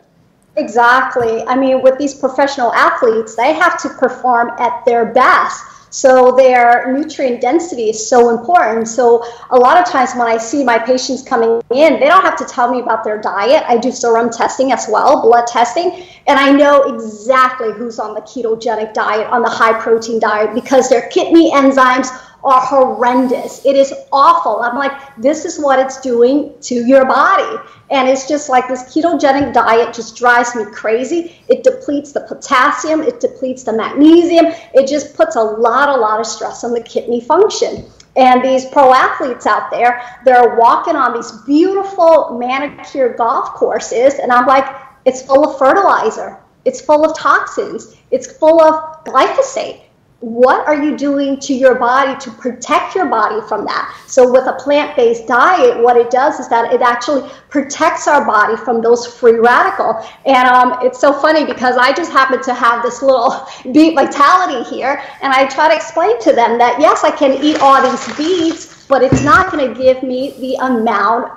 Exactly. 0.58 1.44
I 1.44 1.56
mean, 1.56 1.82
with 1.82 1.98
these 1.98 2.14
professional 2.14 2.74
athletes, 2.74 3.38
they 3.38 3.54
have 3.54 3.82
to 3.84 3.90
perform 3.90 4.52
at 4.60 4.84
their 4.84 5.06
best. 5.14 5.64
So 5.92 6.32
their 6.36 6.92
nutrient 6.94 7.42
density 7.42 7.90
is 7.90 8.10
so 8.10 8.30
important. 8.30 8.88
So 8.88 9.26
a 9.50 9.58
lot 9.58 9.78
of 9.78 9.86
times 9.86 10.16
when 10.16 10.26
I 10.26 10.38
see 10.38 10.64
my 10.64 10.80
patients 10.80 11.22
coming 11.22 11.62
in, 11.70 12.00
they 12.00 12.08
don't 12.08 12.24
have 12.24 12.38
to 12.38 12.46
tell 12.46 12.72
me 12.72 12.80
about 12.80 13.04
their 13.04 13.20
diet. 13.20 13.64
I 13.68 13.78
do 13.78 13.92
serum 13.92 14.30
testing 14.30 14.72
as 14.72 14.88
well, 14.90 15.22
blood 15.22 15.48
testing, 15.48 16.06
and 16.28 16.40
I 16.40 16.52
know 16.52 16.96
exactly 16.96 17.74
who's 17.74 18.00
on 18.00 18.14
the 18.14 18.22
ketogenic 18.22 18.94
diet, 18.94 19.28
on 19.28 19.42
the 19.42 19.50
high 19.50 19.80
protein 19.80 20.20
diet, 20.20 20.56
because 20.56 20.90
their 20.90 21.10
kidney 21.10 21.52
enzymes 21.52 22.10
are 22.44 22.62
horrendous. 22.62 23.64
It 23.66 23.76
is 23.76 23.94
awful. 24.12 24.62
I'm 24.62 24.78
like, 24.78 24.92
this 25.18 25.46
is 25.46 25.60
what 25.60 25.80
it's 25.80 26.02
doing 26.02 26.54
to 26.62 26.76
your 26.76 27.06
body. 27.06 27.58
And 27.92 28.10
it's 28.10 28.28
just 28.28 28.50
like 28.50 28.68
this 28.68 28.84
ketogenic 28.84 29.54
diet 29.54 29.94
just 29.94 30.16
drives 30.16 30.56
me 30.56 30.66
crazy. 30.66 31.36
It 31.50 31.64
depletes 31.64 32.12
the 32.12 32.22
potassium, 32.22 33.02
it 33.02 33.20
depletes 33.20 33.64
the 33.64 33.74
magnesium. 33.74 34.48
It 34.74 34.88
just 34.88 35.14
puts 35.16 35.36
a 35.36 35.44
lot, 35.44 35.90
a 35.90 36.00
lot 36.00 36.20
of 36.20 36.26
stress 36.26 36.64
on 36.64 36.74
the 36.74 36.82
kidney 36.82 37.22
function. 37.22 37.86
And 38.16 38.44
these 38.44 38.66
pro 38.66 38.94
athletes 38.94 39.46
out 39.46 39.72
there, 39.72 40.02
they're 40.26 40.56
walking 40.56 40.96
on 40.96 41.14
these 41.14 41.32
beautiful 41.46 42.38
manicured 42.38 43.18
golf 43.18 43.54
courses. 43.54 44.16
And 44.16 44.32
I'm 44.32 44.46
like, 44.46 44.66
it's 45.06 45.22
full 45.22 45.48
of 45.48 45.58
fertilizer, 45.58 46.38
it's 46.66 46.82
full 46.82 47.06
of 47.06 47.18
toxins, 47.18 47.96
it's 48.12 48.32
full 48.38 48.62
of 48.62 49.04
glyphosate 49.06 49.82
what 50.22 50.68
are 50.68 50.76
you 50.76 50.96
doing 50.96 51.40
to 51.40 51.54
your 51.54 51.74
body 51.74 52.18
to 52.20 52.30
protect 52.30 52.94
your 52.94 53.08
body 53.08 53.42
from 53.48 53.66
that? 53.66 54.00
So, 54.06 54.32
with 54.32 54.46
a 54.46 54.54
plant 54.54 54.96
based 54.96 55.28
diet, 55.28 55.82
what 55.82 55.98
it 55.98 56.12
does 56.12 56.40
is 56.40 56.48
that 56.50 56.72
it 56.72 56.82
actually 56.82 57.28
protects 57.50 58.08
our 58.08 58.24
body 58.24 58.56
from 58.56 58.82
those 58.82 59.06
free 59.06 59.40
radical. 59.40 60.00
And 60.28 60.48
um, 60.48 60.78
it's 60.84 61.00
so 61.00 61.12
funny 61.12 61.44
because 61.44 61.76
I 61.76 61.92
just 61.92 62.12
happen 62.12 62.42
to 62.44 62.54
have 62.54 62.84
this 62.84 63.02
little 63.02 63.48
beet 63.74 63.96
vitality 63.96 64.64
here, 64.70 65.04
and 65.24 65.34
I 65.34 65.48
try 65.48 65.70
to 65.70 65.76
explain 65.76 66.20
to 66.22 66.34
them 66.34 66.60
that 66.60 66.80
yes, 66.80 67.04
I 67.04 67.10
can 67.10 67.44
eat 67.44 67.60
all 67.60 67.82
these 67.82 68.16
beets, 68.16 68.86
but 68.86 69.02
it's 69.02 69.24
not 69.24 69.52
going 69.52 69.74
to 69.74 69.82
give 69.82 70.04
me 70.04 70.36
the 70.40 70.56
amount 70.64 71.32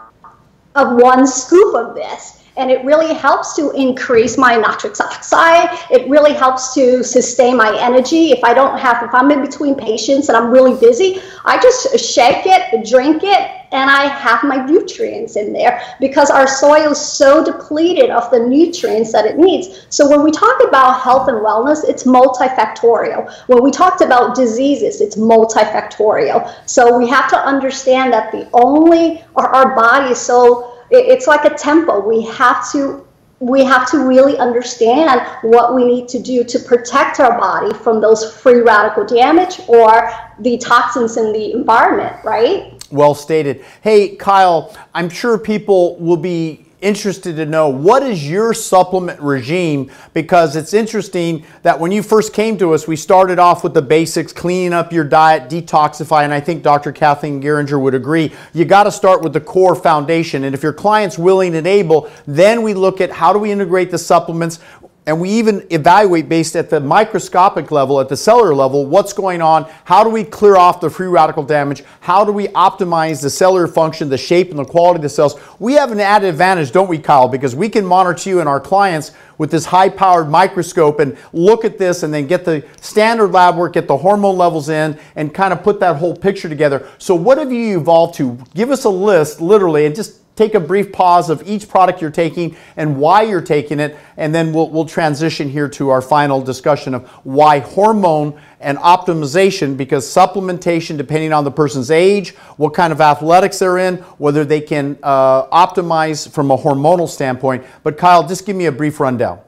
of 0.75 1.00
one 1.00 1.26
scoop 1.26 1.75
of 1.75 1.95
this 1.95 2.43
and 2.56 2.70
it 2.70 2.84
really 2.84 3.12
helps 3.12 3.54
to 3.56 3.70
increase 3.73 4.38
my 4.38 4.56
nitric 4.56 4.99
oxide. 5.00 5.76
It 5.90 6.08
really 6.08 6.32
helps 6.32 6.73
to 6.75 7.02
sustain 7.02 7.56
my 7.56 7.76
energy. 7.80 8.30
If 8.30 8.44
I 8.44 8.54
don't 8.54 8.78
have, 8.78 9.02
if 9.02 9.14
I'm 9.14 9.30
in 9.30 9.40
between 9.40 9.75
patients 9.75 10.28
and 10.28 10.37
I'm 10.37 10.50
really 10.50 10.78
busy, 10.78 11.20
I 11.44 11.61
just 11.61 11.99
shake 11.99 12.46
it, 12.46 12.88
drink 12.88 13.23
it, 13.25 13.50
and 13.73 13.90
I 13.90 14.06
have 14.06 14.44
my 14.44 14.64
nutrients 14.64 15.34
in 15.34 15.52
there 15.52 15.82
because 15.99 16.30
our 16.30 16.46
soil 16.46 16.92
is 16.92 17.00
so 17.00 17.44
depleted 17.44 18.11
of 18.11 18.30
the 18.30 18.38
nutrients 18.38 19.11
that 19.12 19.26
it 19.26 19.37
needs. 19.37 19.87
So 19.90 20.08
when 20.08 20.23
we 20.23 20.30
talk 20.30 20.62
about 20.62 21.00
health 21.00 21.28
and 21.28 21.38
wellness, 21.38 21.82
it's 21.82 22.04
multifactorial. 22.04 23.32
When 23.49 23.64
we 23.64 23.73
talked 23.73 24.00
about 24.00 24.37
diseases, 24.37 25.00
it's 25.00 25.16
multifactorial. 25.16 26.54
So 26.66 26.96
we 26.96 27.08
have 27.08 27.28
to 27.30 27.37
understand 27.37 28.12
that 28.12 28.30
the 28.30 28.49
only, 28.52 29.25
our, 29.34 29.49
our 29.49 29.75
body 29.75 30.12
is 30.12 30.20
so 30.20 30.74
it's 30.91 31.26
like 31.26 31.45
a 31.45 31.55
temple. 31.55 32.03
We 32.03 32.23
have 32.23 32.71
to 32.73 33.07
we 33.41 33.64
have 33.64 33.91
to 33.91 33.99
really 33.99 34.38
understand 34.38 35.21
what 35.43 35.75
we 35.75 35.85
need 35.85 36.09
to 36.09 36.19
do 36.19 36.45
to 36.45 36.59
protect 36.61 37.21
our 37.21 37.38
body 37.38 37.75
from 37.75 38.00
those 38.00 38.35
free 38.35 38.61
radical 38.61 39.05
damage 39.05 39.61
or 39.69 40.11
the 40.41 40.57
toxins 40.59 41.17
in 41.17 41.33
the 41.33 41.53
environment, 41.53 42.17
right? 42.25 42.83
Well 42.91 43.14
stated. 43.14 43.64
Hey, 43.83 44.17
Kyle, 44.17 44.75
I'm 44.95 45.11
sure 45.11 45.37
people 45.37 45.97
will 45.97 46.17
be 46.17 46.63
interested 46.81 47.37
to 47.37 47.47
know 47.47 47.69
what 47.69 48.02
is 48.02 48.28
your 48.28 48.52
supplement 48.52 49.21
regime 49.21 49.90
because 50.12 50.57
it's 50.57 50.75
interesting 50.75 51.45
that 51.62 51.78
when 51.78 51.93
you 51.93 52.02
first 52.02 52.33
came 52.33 52.59
to 52.59 52.75
us, 52.75 52.87
we 52.87 52.97
started 52.97 53.38
off 53.38 53.64
with 53.64 53.75
the 53.75 53.83
basics, 53.83 54.33
cleaning 54.33 54.73
up 54.73 54.93
your 54.93 55.04
diet, 55.04 55.49
detoxify, 55.49 56.25
and 56.25 56.33
I 56.33 56.40
think 56.40 56.62
Dr. 56.62 56.93
Kathleen 56.93 57.40
Geringer 57.40 57.81
would 57.81 57.95
agree. 57.95 58.33
You 58.52 58.64
got 58.64 58.85
to 58.85 58.93
start 58.93 59.23
with 59.23 59.33
the 59.33 59.40
core 59.40 59.75
foundation. 59.75 60.45
And 60.45 60.54
if 60.54 60.62
your 60.62 60.73
client's 60.73 61.19
willing 61.19 61.57
and 61.57 61.66
able, 61.66 62.11
then 62.26 62.62
we 62.62 62.75
look 62.75 63.00
at 63.00 63.11
how 63.11 63.33
do 63.33 63.38
we 63.38 63.50
integrate 63.50 63.90
the 63.90 63.99
supplements 63.99 64.61
and 65.06 65.20
we 65.20 65.28
even 65.28 65.66
evaluate 65.70 66.28
based 66.28 66.56
at 66.56 66.70
the 66.70 66.80
microscopic 66.80 67.70
level, 67.70 68.00
at 68.00 68.08
the 68.08 68.16
cellular 68.16 68.54
level, 68.54 68.87
what's 68.87 69.12
going 69.12 69.42
on, 69.42 69.70
how 69.84 70.02
do 70.02 70.08
we 70.08 70.25
clear 70.25 70.56
off 70.56 70.80
the 70.80 70.88
free 70.88 71.08
radical 71.08 71.42
damage, 71.42 71.84
how 72.00 72.25
do 72.25 72.32
we 72.32 72.49
optimize 72.49 73.20
the 73.20 73.28
cellular 73.28 73.68
function, 73.68 74.08
the 74.08 74.16
shape 74.16 74.50
and 74.50 74.58
the 74.58 74.64
quality 74.64 74.96
of 74.96 75.02
the 75.02 75.08
cells. 75.11 75.38
We 75.58 75.75
have 75.75 75.92
an 75.92 76.00
added 76.00 76.28
advantage, 76.28 76.73
don't 76.73 76.88
we, 76.88 76.99
Kyle, 76.99 77.28
because 77.28 77.54
we 77.54 77.68
can 77.68 77.84
monitor 77.84 78.30
you 78.30 78.40
and 78.40 78.49
our 78.49 78.61
clients 78.61 79.12
with 79.37 79.50
this 79.50 79.66
high 79.66 79.88
powered 79.88 80.28
microscope 80.28 81.00
and 81.00 81.18
look 81.32 81.64
at 81.64 81.76
this 81.76 82.02
and 82.02 82.14
then 82.14 82.26
get 82.26 82.44
the 82.44 82.64
standard 82.80 83.28
lab 83.28 83.56
work, 83.56 83.75
get 83.75 83.87
the 83.87 83.96
hormone 83.96 84.38
levels 84.38 84.68
in, 84.68 84.99
and 85.16 85.34
kind 85.34 85.52
of 85.52 85.62
put 85.62 85.80
that 85.80 85.96
whole 85.96 86.16
picture 86.16 86.49
together. 86.49 86.88
So, 86.99 87.14
what 87.14 87.38
have 87.38 87.52
you 87.52 87.78
evolved 87.78 88.14
to? 88.14 88.38
Give 88.54 88.70
us 88.70 88.84
a 88.84 88.90
list, 88.90 89.40
literally, 89.40 89.87
and 89.87 89.94
just 89.94 90.20
take 90.37 90.55
a 90.55 90.61
brief 90.61 90.93
pause 90.93 91.31
of 91.31 91.47
each 91.47 91.69
product 91.69 92.00
you're 92.00 92.11
taking 92.11 92.57
and 92.76 92.97
why 92.97 93.23
you're 93.23 93.41
taking 93.41 93.79
it, 93.81 93.97
and 94.17 94.35
then 94.35 94.53
we'll, 94.53 94.69
we'll 94.71 94.85
transition 94.85 95.49
here 95.49 95.69
to 95.69 95.91
our 95.91 96.03
final 96.03 96.41
discussion 96.41 96.95
of 96.95 97.09
why 97.25 97.61
hormone 97.61 98.38
and 98.61 98.79
optimization, 98.79 99.76
because 99.76 100.07
supplementation, 100.07 100.97
depending 100.97 101.33
on 101.33 101.45
the 101.45 101.50
person's 101.50 101.91
age, 101.91 102.35
what 102.57 102.75
kind 102.75 102.93
of 102.93 103.00
athletics 103.00 103.59
they're 103.59 103.79
in, 103.79 103.97
whether 104.19 104.45
they 104.45 104.61
can 104.61 104.99
uh, 105.03 105.47
optimize 105.47 106.29
from 106.29 106.50
a 106.50 106.57
hormonal 106.57 107.09
standpoint. 107.09 107.64
But 107.83 107.99
Kyle, 107.99 108.26
just 108.26 108.47
give 108.47 108.57
me 108.57 108.67
a 108.67 108.73
brief 108.73 109.00
rundown. 109.00 109.41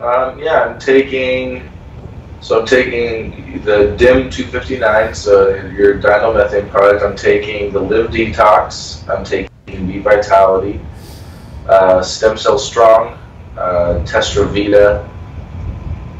Um, 0.00 0.38
yeah, 0.38 0.64
I'm 0.64 0.78
taking. 0.78 1.68
So 2.40 2.60
I'm 2.60 2.66
taking 2.66 3.60
the 3.64 3.96
DIM 3.98 4.30
259, 4.30 5.12
so 5.12 5.56
your 5.76 6.00
dinomethane 6.00 6.70
product. 6.70 7.02
I'm 7.02 7.16
taking 7.16 7.72
the 7.72 7.80
Live 7.80 8.10
Detox. 8.12 9.08
I'm 9.08 9.24
taking 9.24 9.50
Beet 9.86 10.02
Vitality, 10.02 10.80
uh, 11.68 12.02
Stem 12.02 12.36
Cell 12.36 12.58
Strong, 12.58 13.18
uh, 13.56 14.04
Testravita, 14.04 15.08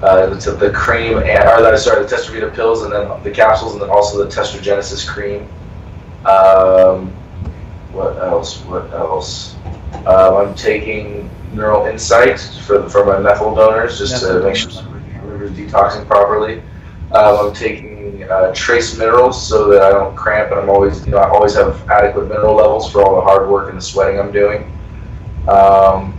uh, 0.02 0.26
the, 0.34 0.52
the 0.52 0.70
cream, 0.70 1.18
and, 1.18 1.48
or 1.48 1.76
sorry, 1.76 2.04
the 2.04 2.08
Testravita 2.08 2.54
pills, 2.54 2.82
and 2.82 2.92
then 2.92 3.22
the 3.22 3.30
capsules, 3.30 3.72
and 3.72 3.82
then 3.82 3.90
also 3.90 4.24
the 4.24 4.30
Testrogenesis 4.30 5.06
cream. 5.06 5.48
Um, 6.24 7.10
what 7.92 8.16
else? 8.18 8.62
What 8.64 8.92
else? 8.92 9.56
Um, 10.06 10.36
I'm 10.36 10.54
taking 10.54 11.30
Neural 11.52 11.86
Insight 11.86 12.38
for 12.66 12.88
for 12.88 13.04
my 13.04 13.18
methyl 13.18 13.54
donors, 13.54 13.98
just 13.98 14.22
to 14.22 14.40
make 14.42 14.56
sure 14.56 14.70
we're 15.22 15.48
detoxing 15.48 16.06
properly. 16.06 16.60
Um, 17.12 17.46
I'm 17.46 17.54
taking 17.54 17.87
uh, 18.30 18.52
trace 18.54 18.96
minerals 18.96 19.48
so 19.48 19.68
that 19.68 19.82
I 19.82 19.90
don't 19.90 20.14
cramp 20.14 20.50
and 20.50 20.60
I'm 20.60 20.68
always, 20.68 21.04
you 21.06 21.12
know, 21.12 21.18
I 21.18 21.28
always 21.30 21.54
have 21.54 21.88
adequate 21.88 22.28
mineral 22.28 22.54
levels 22.54 22.90
for 22.90 23.02
all 23.02 23.16
the 23.16 23.22
hard 23.22 23.48
work 23.48 23.68
and 23.68 23.78
the 23.78 23.82
sweating 23.82 24.20
I'm 24.20 24.32
doing. 24.32 24.64
Um, 25.48 26.12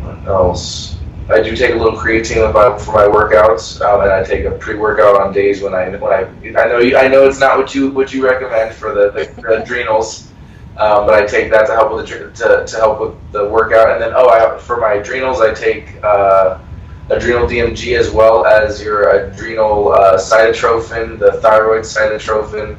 what 0.00 0.26
else? 0.26 0.96
I 1.28 1.42
do 1.42 1.56
take 1.56 1.74
a 1.74 1.76
little 1.76 1.98
creatine 1.98 2.52
for 2.80 2.92
my 2.92 3.02
workouts, 3.02 3.80
um, 3.80 4.00
and 4.02 4.12
I 4.12 4.22
take 4.22 4.44
a 4.44 4.52
pre-workout 4.52 5.20
on 5.20 5.32
days 5.32 5.60
when 5.60 5.74
I 5.74 5.88
when 5.90 6.12
I 6.12 6.22
I 6.62 6.68
know 6.68 6.78
you, 6.78 6.96
I 6.96 7.08
know 7.08 7.26
it's 7.26 7.40
not 7.40 7.58
what 7.58 7.74
you 7.74 7.90
what 7.90 8.14
you 8.14 8.24
recommend 8.24 8.74
for 8.74 8.94
the, 8.94 9.10
the, 9.10 9.42
the 9.42 9.62
adrenals, 9.62 10.28
um, 10.76 11.04
but 11.04 11.14
I 11.14 11.26
take 11.26 11.50
that 11.50 11.66
to 11.66 11.72
help 11.72 11.92
with 11.92 12.08
the, 12.08 12.30
to, 12.30 12.64
to 12.64 12.76
help 12.76 13.00
with 13.00 13.32
the 13.32 13.48
workout, 13.48 13.90
and 13.90 14.00
then 14.00 14.12
oh, 14.14 14.28
I, 14.28 14.56
for 14.56 14.76
my 14.76 14.94
adrenals 14.94 15.40
I 15.40 15.52
take 15.52 15.96
uh, 16.04 16.60
adrenal 17.08 17.46
DMG 17.48 17.98
as 17.98 18.10
well 18.10 18.46
as 18.46 18.82
your 18.82 19.10
adrenal 19.10 19.92
uh, 19.92 20.16
cytotrophin, 20.16 21.18
the 21.18 21.32
thyroid 21.40 21.84
cytotrophin, 21.84 22.78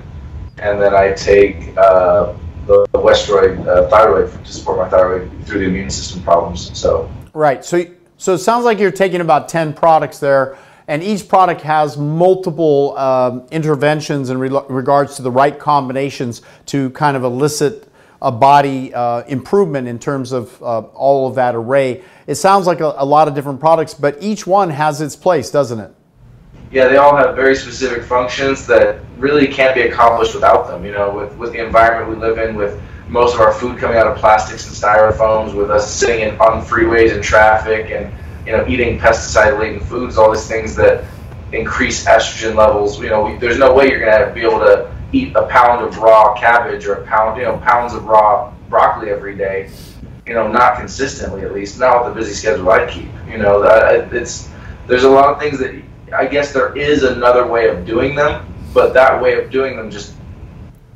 and 0.60 0.82
then 0.82 0.94
I 0.94 1.14
take 1.14 1.78
uh, 1.78 2.34
the, 2.66 2.86
Westhroid 2.94 3.66
uh, 3.68 3.88
thyroid 3.90 4.32
to 4.44 4.52
support 4.52 4.78
my 4.78 4.90
thyroid 4.90 5.32
through 5.46 5.60
the 5.60 5.66
immune 5.66 5.90
system 5.90 6.22
problems. 6.24 6.78
So 6.78 7.10
right. 7.34 7.64
So 7.64 7.86
so 8.18 8.34
it 8.34 8.40
sounds 8.40 8.66
like 8.66 8.80
you're 8.80 8.92
taking 8.92 9.22
about 9.22 9.50
ten 9.50 9.74
products 9.74 10.20
there. 10.20 10.58
And 10.90 11.04
each 11.04 11.28
product 11.28 11.62
has 11.62 11.98
multiple 11.98 12.98
um, 12.98 13.46
interventions 13.52 14.30
in 14.30 14.38
re- 14.40 14.62
regards 14.70 15.18
to 15.18 15.22
the 15.22 15.30
right 15.30 15.60
combinations 15.60 16.42
to 16.68 16.92
kind 16.92 17.18
of 17.18 17.26
elicit 17.26 17.87
a 18.22 18.32
body 18.32 18.94
uh, 18.94 19.22
improvement 19.24 19.88
in 19.88 20.00
terms 20.00 20.32
of 20.32 20.62
uh, 20.62 20.80
all 20.80 21.28
of 21.28 21.36
that 21.36 21.56
array. 21.56 22.04
It 22.26 22.36
sounds 22.36 22.68
like 22.68 22.80
a, 22.80 22.96
a, 22.98 23.06
lot 23.06 23.28
of 23.28 23.36
different 23.36 23.60
products, 23.60 23.94
but 23.94 24.18
each 24.22 24.48
one 24.48 24.70
has 24.70 25.02
its 25.02 25.16
place, 25.16 25.52
doesn't 25.52 25.80
it? 25.80 25.94
yeah, 26.72 26.88
they 26.88 26.98
all 26.98 27.16
have 27.16 27.36
very 27.36 27.56
specific 27.56 28.04
functions 28.04 28.68
that 28.68 29.00
really 29.18 29.48
can't 29.48 29.74
be 29.74 29.82
accomplished 29.82 30.34
without 30.34 30.68
them. 30.68 30.86
You 30.86 30.92
know, 30.92 31.16
with 31.16 31.36
with 31.38 31.54
the 31.54 31.66
environment 31.66 32.10
we 32.10 32.22
live 32.22 32.38
in, 32.40 32.56
with 32.56 32.82
most 33.08 33.36
of 33.36 33.42
our 33.42 33.54
food 33.54 33.80
coming 33.80 33.98
out 33.98 34.08
of 34.08 34.18
plastics 34.18 34.68
and 34.68 34.76
styrofoams, 34.76 35.54
with 35.54 35.72
us 35.72 35.90
sitting 35.90 36.28
in, 36.28 36.40
on 36.40 36.64
freeways 36.64 37.14
and 37.14 37.24
traffic, 37.24 37.90
and 37.92 38.14
you 38.46 38.52
know, 38.52 38.66
eating 38.68 39.00
pesticide-laden 39.00 39.80
foods, 39.82 40.18
all 40.18 40.32
these 40.32 40.48
things 40.48 40.76
that 40.76 41.06
increase 41.54 42.06
estrogen 42.06 42.56
levels. 42.56 43.00
You 43.00 43.10
know, 43.10 43.24
we, 43.24 43.38
there's 43.38 43.58
no 43.58 43.74
way 43.74 43.90
you're 43.90 44.04
gonna 44.04 44.34
be 44.34 44.42
able 44.42 44.60
to 44.60 44.94
eat 45.14 45.36
a 45.36 45.48
pound 45.48 45.86
of 45.86 45.98
raw 45.98 46.38
cabbage 46.38 46.86
or 46.86 46.96
a 46.96 47.06
pound, 47.06 47.38
you 47.38 47.44
know, 47.44 47.58
pounds 47.58 47.94
of 47.94 48.06
raw 48.06 48.54
broccoli 48.70 49.10
every 49.10 49.36
day. 49.36 49.70
You 50.26 50.34
know, 50.34 50.48
not 50.48 50.78
consistently, 50.78 51.44
at 51.44 51.54
least 51.54 51.80
not 51.80 52.04
with 52.04 52.14
the 52.14 52.20
busy 52.20 52.34
schedule 52.34 52.70
I 52.70 52.86
keep. 52.86 53.10
You 53.30 53.38
know, 53.38 53.64
it's 54.12 54.50
there's 54.86 55.04
a 55.04 55.10
lot 55.10 55.34
of 55.34 55.40
things 55.40 55.60
that 55.60 55.82
I 56.14 56.26
guess 56.26 56.52
there 56.54 56.76
is 56.78 57.04
another 57.04 57.48
way 57.48 57.70
of 57.70 57.86
doing 57.86 58.16
them, 58.16 58.54
but 58.74 58.94
that 58.94 59.22
way 59.22 59.42
of 59.42 59.50
doing 59.50 59.78
them 59.78 59.90
just 59.90 60.16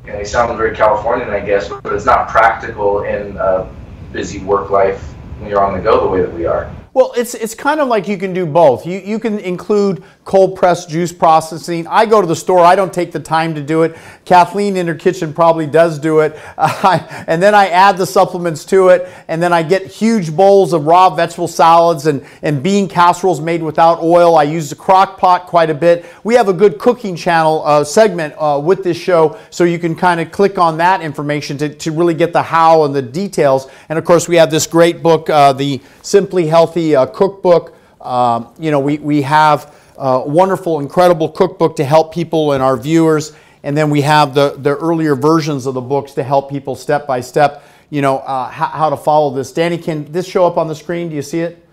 you 0.04 0.12
know, 0.12 0.18
it 0.18 0.26
sounds 0.26 0.56
very 0.56 0.74
Californian, 0.74 1.30
I 1.30 1.40
guess, 1.40 1.68
but 1.68 1.92
it's 1.92 2.04
not 2.04 2.28
practical 2.28 3.04
in 3.04 3.36
a 3.36 3.72
busy 4.12 4.40
work 4.40 4.70
life 4.70 5.00
when 5.38 5.48
you're 5.48 5.64
on 5.64 5.76
the 5.76 5.82
go 5.82 6.00
the 6.00 6.08
way 6.08 6.20
that 6.20 6.32
we 6.32 6.44
are. 6.44 6.74
Well, 6.94 7.14
it's 7.16 7.32
it's 7.32 7.54
kind 7.54 7.80
of 7.80 7.88
like 7.88 8.06
you 8.06 8.18
can 8.18 8.34
do 8.34 8.44
both. 8.44 8.84
You 8.84 8.98
you 8.98 9.18
can 9.18 9.38
include 9.38 10.04
cold 10.26 10.56
pressed 10.56 10.90
juice 10.90 11.10
processing. 11.10 11.86
I 11.86 12.04
go 12.04 12.20
to 12.20 12.26
the 12.26 12.36
store. 12.36 12.60
I 12.60 12.76
don't 12.76 12.92
take 12.92 13.12
the 13.12 13.20
time 13.20 13.54
to 13.54 13.62
do 13.62 13.82
it. 13.82 13.96
Kathleen 14.26 14.76
in 14.76 14.86
her 14.86 14.94
kitchen 14.94 15.32
probably 15.32 15.66
does 15.66 15.98
do 15.98 16.20
it, 16.20 16.38
uh, 16.58 17.24
and 17.26 17.42
then 17.42 17.54
I 17.54 17.68
add 17.68 17.96
the 17.96 18.04
supplements 18.04 18.66
to 18.66 18.88
it, 18.88 19.08
and 19.28 19.42
then 19.42 19.54
I 19.54 19.62
get 19.62 19.86
huge 19.86 20.36
bowls 20.36 20.74
of 20.74 20.84
raw 20.84 21.08
vegetable 21.08 21.48
salads 21.48 22.06
and 22.06 22.26
and 22.42 22.62
bean 22.62 22.88
casseroles 22.88 23.40
made 23.40 23.62
without 23.62 24.02
oil. 24.02 24.36
I 24.36 24.42
use 24.42 24.68
the 24.68 24.76
crock 24.76 25.16
pot 25.16 25.46
quite 25.46 25.70
a 25.70 25.74
bit. 25.74 26.04
We 26.24 26.34
have 26.34 26.50
a 26.50 26.52
good 26.52 26.78
cooking 26.78 27.16
channel 27.16 27.62
uh, 27.64 27.84
segment 27.84 28.34
uh, 28.36 28.60
with 28.62 28.84
this 28.84 28.98
show, 28.98 29.38
so 29.48 29.64
you 29.64 29.78
can 29.78 29.96
kind 29.96 30.20
of 30.20 30.30
click 30.30 30.58
on 30.58 30.76
that 30.76 31.00
information 31.00 31.56
to 31.56 31.74
to 31.74 31.90
really 31.90 32.14
get 32.14 32.34
the 32.34 32.42
how 32.42 32.84
and 32.84 32.94
the 32.94 33.00
details. 33.00 33.66
And 33.88 33.98
of 33.98 34.04
course, 34.04 34.28
we 34.28 34.36
have 34.36 34.50
this 34.50 34.66
great 34.66 35.02
book, 35.02 35.30
uh, 35.30 35.54
the 35.54 35.80
Simply 36.02 36.48
Healthy 36.48 36.81
uh, 36.90 37.06
cookbook. 37.06 37.76
Um, 38.00 38.52
you 38.58 38.70
know, 38.70 38.80
we, 38.80 38.98
we 38.98 39.22
have 39.22 39.74
a 39.96 40.26
wonderful, 40.26 40.80
incredible 40.80 41.28
cookbook 41.28 41.76
to 41.76 41.84
help 41.84 42.12
people 42.12 42.52
and 42.52 42.62
our 42.62 42.76
viewers. 42.76 43.32
And 43.62 43.76
then 43.76 43.90
we 43.90 44.00
have 44.00 44.34
the, 44.34 44.56
the 44.58 44.76
earlier 44.76 45.14
versions 45.14 45.66
of 45.66 45.74
the 45.74 45.80
books 45.80 46.12
to 46.14 46.24
help 46.24 46.50
people 46.50 46.74
step 46.74 47.06
by 47.06 47.20
step, 47.20 47.64
you 47.90 48.02
know, 48.02 48.18
uh, 48.18 48.48
how, 48.48 48.66
how, 48.66 48.90
to 48.90 48.96
follow 48.96 49.30
this. 49.30 49.52
Danny, 49.52 49.78
can 49.78 50.10
this 50.10 50.26
show 50.26 50.46
up 50.46 50.56
on 50.56 50.66
the 50.66 50.74
screen? 50.74 51.08
Do 51.08 51.14
you 51.14 51.22
see 51.22 51.40
it? 51.40 51.64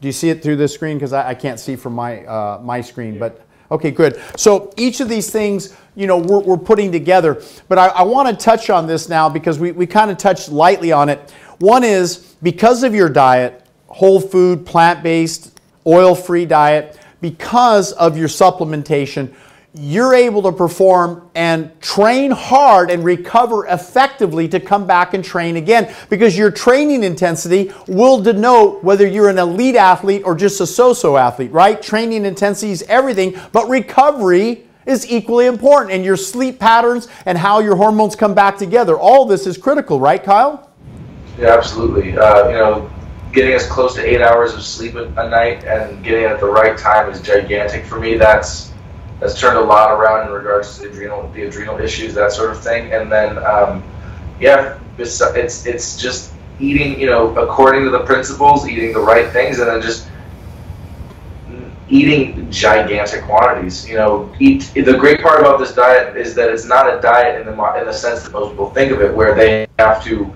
Do 0.00 0.08
you 0.08 0.12
see 0.12 0.30
it 0.30 0.42
through 0.42 0.56
this 0.56 0.74
screen? 0.74 0.96
Because 0.96 1.12
I, 1.12 1.30
I, 1.30 1.34
can't 1.34 1.58
see 1.58 1.76
from 1.76 1.94
my, 1.94 2.24
uh, 2.26 2.60
my 2.62 2.80
screen, 2.80 3.18
but 3.18 3.46
okay, 3.70 3.90
good. 3.90 4.20
So 4.36 4.72
each 4.76 5.00
of 5.00 5.08
these 5.08 5.30
things, 5.30 5.76
you 5.94 6.06
know, 6.06 6.18
we're, 6.18 6.40
we're 6.40 6.56
putting 6.56 6.92
together. 6.92 7.42
But 7.68 7.78
I, 7.78 7.88
I 7.88 8.02
want 8.02 8.28
to 8.28 8.44
touch 8.44 8.70
on 8.70 8.86
this 8.86 9.08
now 9.08 9.28
because 9.28 9.58
we, 9.58 9.72
we 9.72 9.86
kind 9.86 10.10
of 10.10 10.18
touched 10.18 10.50
lightly 10.50 10.92
on 10.92 11.08
it. 11.08 11.30
One 11.58 11.84
is 11.84 12.34
because 12.42 12.82
of 12.82 12.94
your 12.94 13.08
diet, 13.08 13.61
whole 13.92 14.20
food, 14.20 14.66
plant 14.66 15.02
based, 15.02 15.60
oil 15.86 16.14
free 16.14 16.46
diet, 16.46 16.98
because 17.20 17.92
of 17.92 18.16
your 18.16 18.28
supplementation, 18.28 19.32
you're 19.74 20.14
able 20.14 20.42
to 20.42 20.52
perform 20.52 21.30
and 21.34 21.80
train 21.80 22.30
hard 22.30 22.90
and 22.90 23.04
recover 23.04 23.66
effectively 23.66 24.46
to 24.46 24.60
come 24.60 24.86
back 24.86 25.14
and 25.14 25.24
train 25.24 25.56
again 25.56 25.94
because 26.10 26.36
your 26.36 26.50
training 26.50 27.02
intensity 27.02 27.72
will 27.88 28.20
denote 28.20 28.84
whether 28.84 29.06
you're 29.06 29.30
an 29.30 29.38
elite 29.38 29.76
athlete 29.76 30.22
or 30.26 30.34
just 30.34 30.60
a 30.60 30.66
so 30.66 30.92
so 30.92 31.16
athlete, 31.16 31.50
right? 31.52 31.80
Training 31.80 32.26
intensity 32.26 32.70
is 32.70 32.82
everything, 32.82 33.38
but 33.52 33.66
recovery 33.68 34.66
is 34.84 35.10
equally 35.10 35.46
important 35.46 35.92
and 35.92 36.04
your 36.04 36.16
sleep 36.16 36.58
patterns 36.58 37.08
and 37.24 37.38
how 37.38 37.60
your 37.60 37.76
hormones 37.76 38.14
come 38.14 38.34
back 38.34 38.58
together. 38.58 38.98
All 38.98 39.24
this 39.24 39.46
is 39.46 39.56
critical, 39.56 40.00
right, 40.00 40.22
Kyle? 40.22 40.70
Yeah, 41.38 41.54
absolutely. 41.54 42.18
Uh, 42.18 42.48
you 42.48 42.54
know, 42.54 42.90
getting 43.32 43.54
as 43.54 43.66
close 43.66 43.94
to 43.94 44.02
eight 44.02 44.20
hours 44.20 44.54
of 44.54 44.62
sleep 44.62 44.94
a, 44.94 45.04
a 45.16 45.28
night 45.28 45.64
and 45.64 46.04
getting 46.04 46.24
it 46.24 46.30
at 46.30 46.40
the 46.40 46.46
right 46.46 46.78
time 46.78 47.10
is 47.10 47.20
gigantic 47.20 47.84
for 47.84 47.98
me. 47.98 48.16
That's 48.16 48.72
that's 49.20 49.40
turned 49.40 49.56
a 49.56 49.60
lot 49.60 49.92
around 49.92 50.26
in 50.26 50.32
regards 50.32 50.76
to 50.76 50.82
the 50.82 50.90
adrenal 50.90 51.28
the 51.30 51.42
adrenal 51.42 51.78
issues, 51.78 52.14
that 52.14 52.32
sort 52.32 52.50
of 52.50 52.62
thing. 52.62 52.92
And 52.92 53.10
then 53.10 53.38
um, 53.38 53.82
yeah, 54.40 54.78
it's 54.98 55.20
it's 55.66 55.96
just 55.96 56.32
eating, 56.60 56.98
you 57.00 57.06
know, 57.06 57.34
according 57.36 57.84
to 57.84 57.90
the 57.90 58.00
principles, 58.00 58.68
eating 58.68 58.92
the 58.92 59.00
right 59.00 59.30
things, 59.32 59.58
and 59.58 59.68
then 59.68 59.80
just 59.80 60.08
eating 61.88 62.50
gigantic 62.50 63.22
quantities. 63.24 63.88
You 63.88 63.96
know, 63.96 64.34
eat. 64.40 64.72
The 64.74 64.96
great 64.96 65.22
part 65.22 65.40
about 65.40 65.58
this 65.58 65.74
diet 65.74 66.16
is 66.16 66.34
that 66.34 66.50
it's 66.50 66.66
not 66.66 66.92
a 66.92 67.00
diet 67.00 67.40
in 67.40 67.46
the 67.46 67.74
in 67.78 67.86
the 67.86 67.92
sense 67.92 68.22
that 68.24 68.32
most 68.32 68.50
people 68.50 68.70
think 68.70 68.92
of 68.92 69.00
it, 69.00 69.14
where 69.14 69.34
they 69.34 69.66
have 69.78 70.02
to, 70.04 70.34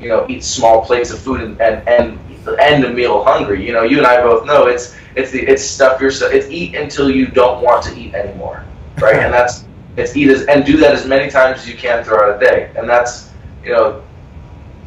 you 0.00 0.08
know, 0.08 0.26
eat 0.28 0.42
small 0.42 0.84
plates 0.84 1.10
of 1.10 1.18
food 1.18 1.40
and 1.40 1.60
and, 1.60 1.86
and 1.88 2.18
end 2.48 2.84
a 2.84 2.92
meal 2.92 3.22
hungry. 3.24 3.64
You 3.64 3.72
know, 3.72 3.82
you 3.82 3.98
and 3.98 4.06
I 4.06 4.22
both 4.22 4.46
know 4.46 4.66
it's 4.66 4.96
it's 5.16 5.30
the 5.30 5.40
it's 5.40 5.64
stuff 5.64 6.00
yourself. 6.00 6.32
It's 6.32 6.48
eat 6.48 6.74
until 6.74 7.10
you 7.10 7.26
don't 7.26 7.62
want 7.62 7.84
to 7.84 7.96
eat 7.98 8.14
anymore, 8.14 8.64
right? 8.98 9.16
and 9.16 9.32
that's 9.32 9.64
it's 9.96 10.16
eat 10.16 10.28
as 10.28 10.46
and 10.46 10.64
do 10.64 10.76
that 10.78 10.92
as 10.92 11.06
many 11.06 11.30
times 11.30 11.60
as 11.60 11.68
you 11.68 11.76
can 11.76 12.04
throughout 12.04 12.40
a 12.40 12.44
day. 12.44 12.70
And 12.76 12.88
that's 12.88 13.30
you 13.64 13.72
know, 13.72 14.02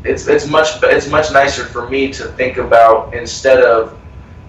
it's 0.04 0.28
it's 0.28 0.48
much 0.48 0.82
it's 0.84 1.10
much 1.10 1.32
nicer 1.32 1.66
for 1.66 1.90
me 1.90 2.12
to 2.14 2.26
think 2.30 2.58
about 2.58 3.14
instead 3.14 3.64
of 3.64 4.00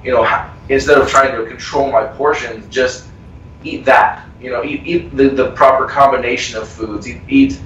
you 0.02 0.12
know 0.12 0.24
instead 0.68 0.98
of 0.98 1.08
trying 1.08 1.36
to 1.36 1.44
control 1.46 1.90
my 1.90 2.04
portions, 2.04 2.66
just 2.68 3.06
eat 3.64 3.84
that. 3.84 4.26
You 4.40 4.50
know, 4.50 4.64
eat 4.64 4.86
eat 4.86 5.16
the, 5.16 5.28
the 5.28 5.50
proper 5.52 5.86
combination 5.86 6.58
of 6.58 6.68
foods. 6.68 7.08
Eat, 7.08 7.22
eat 7.28 7.60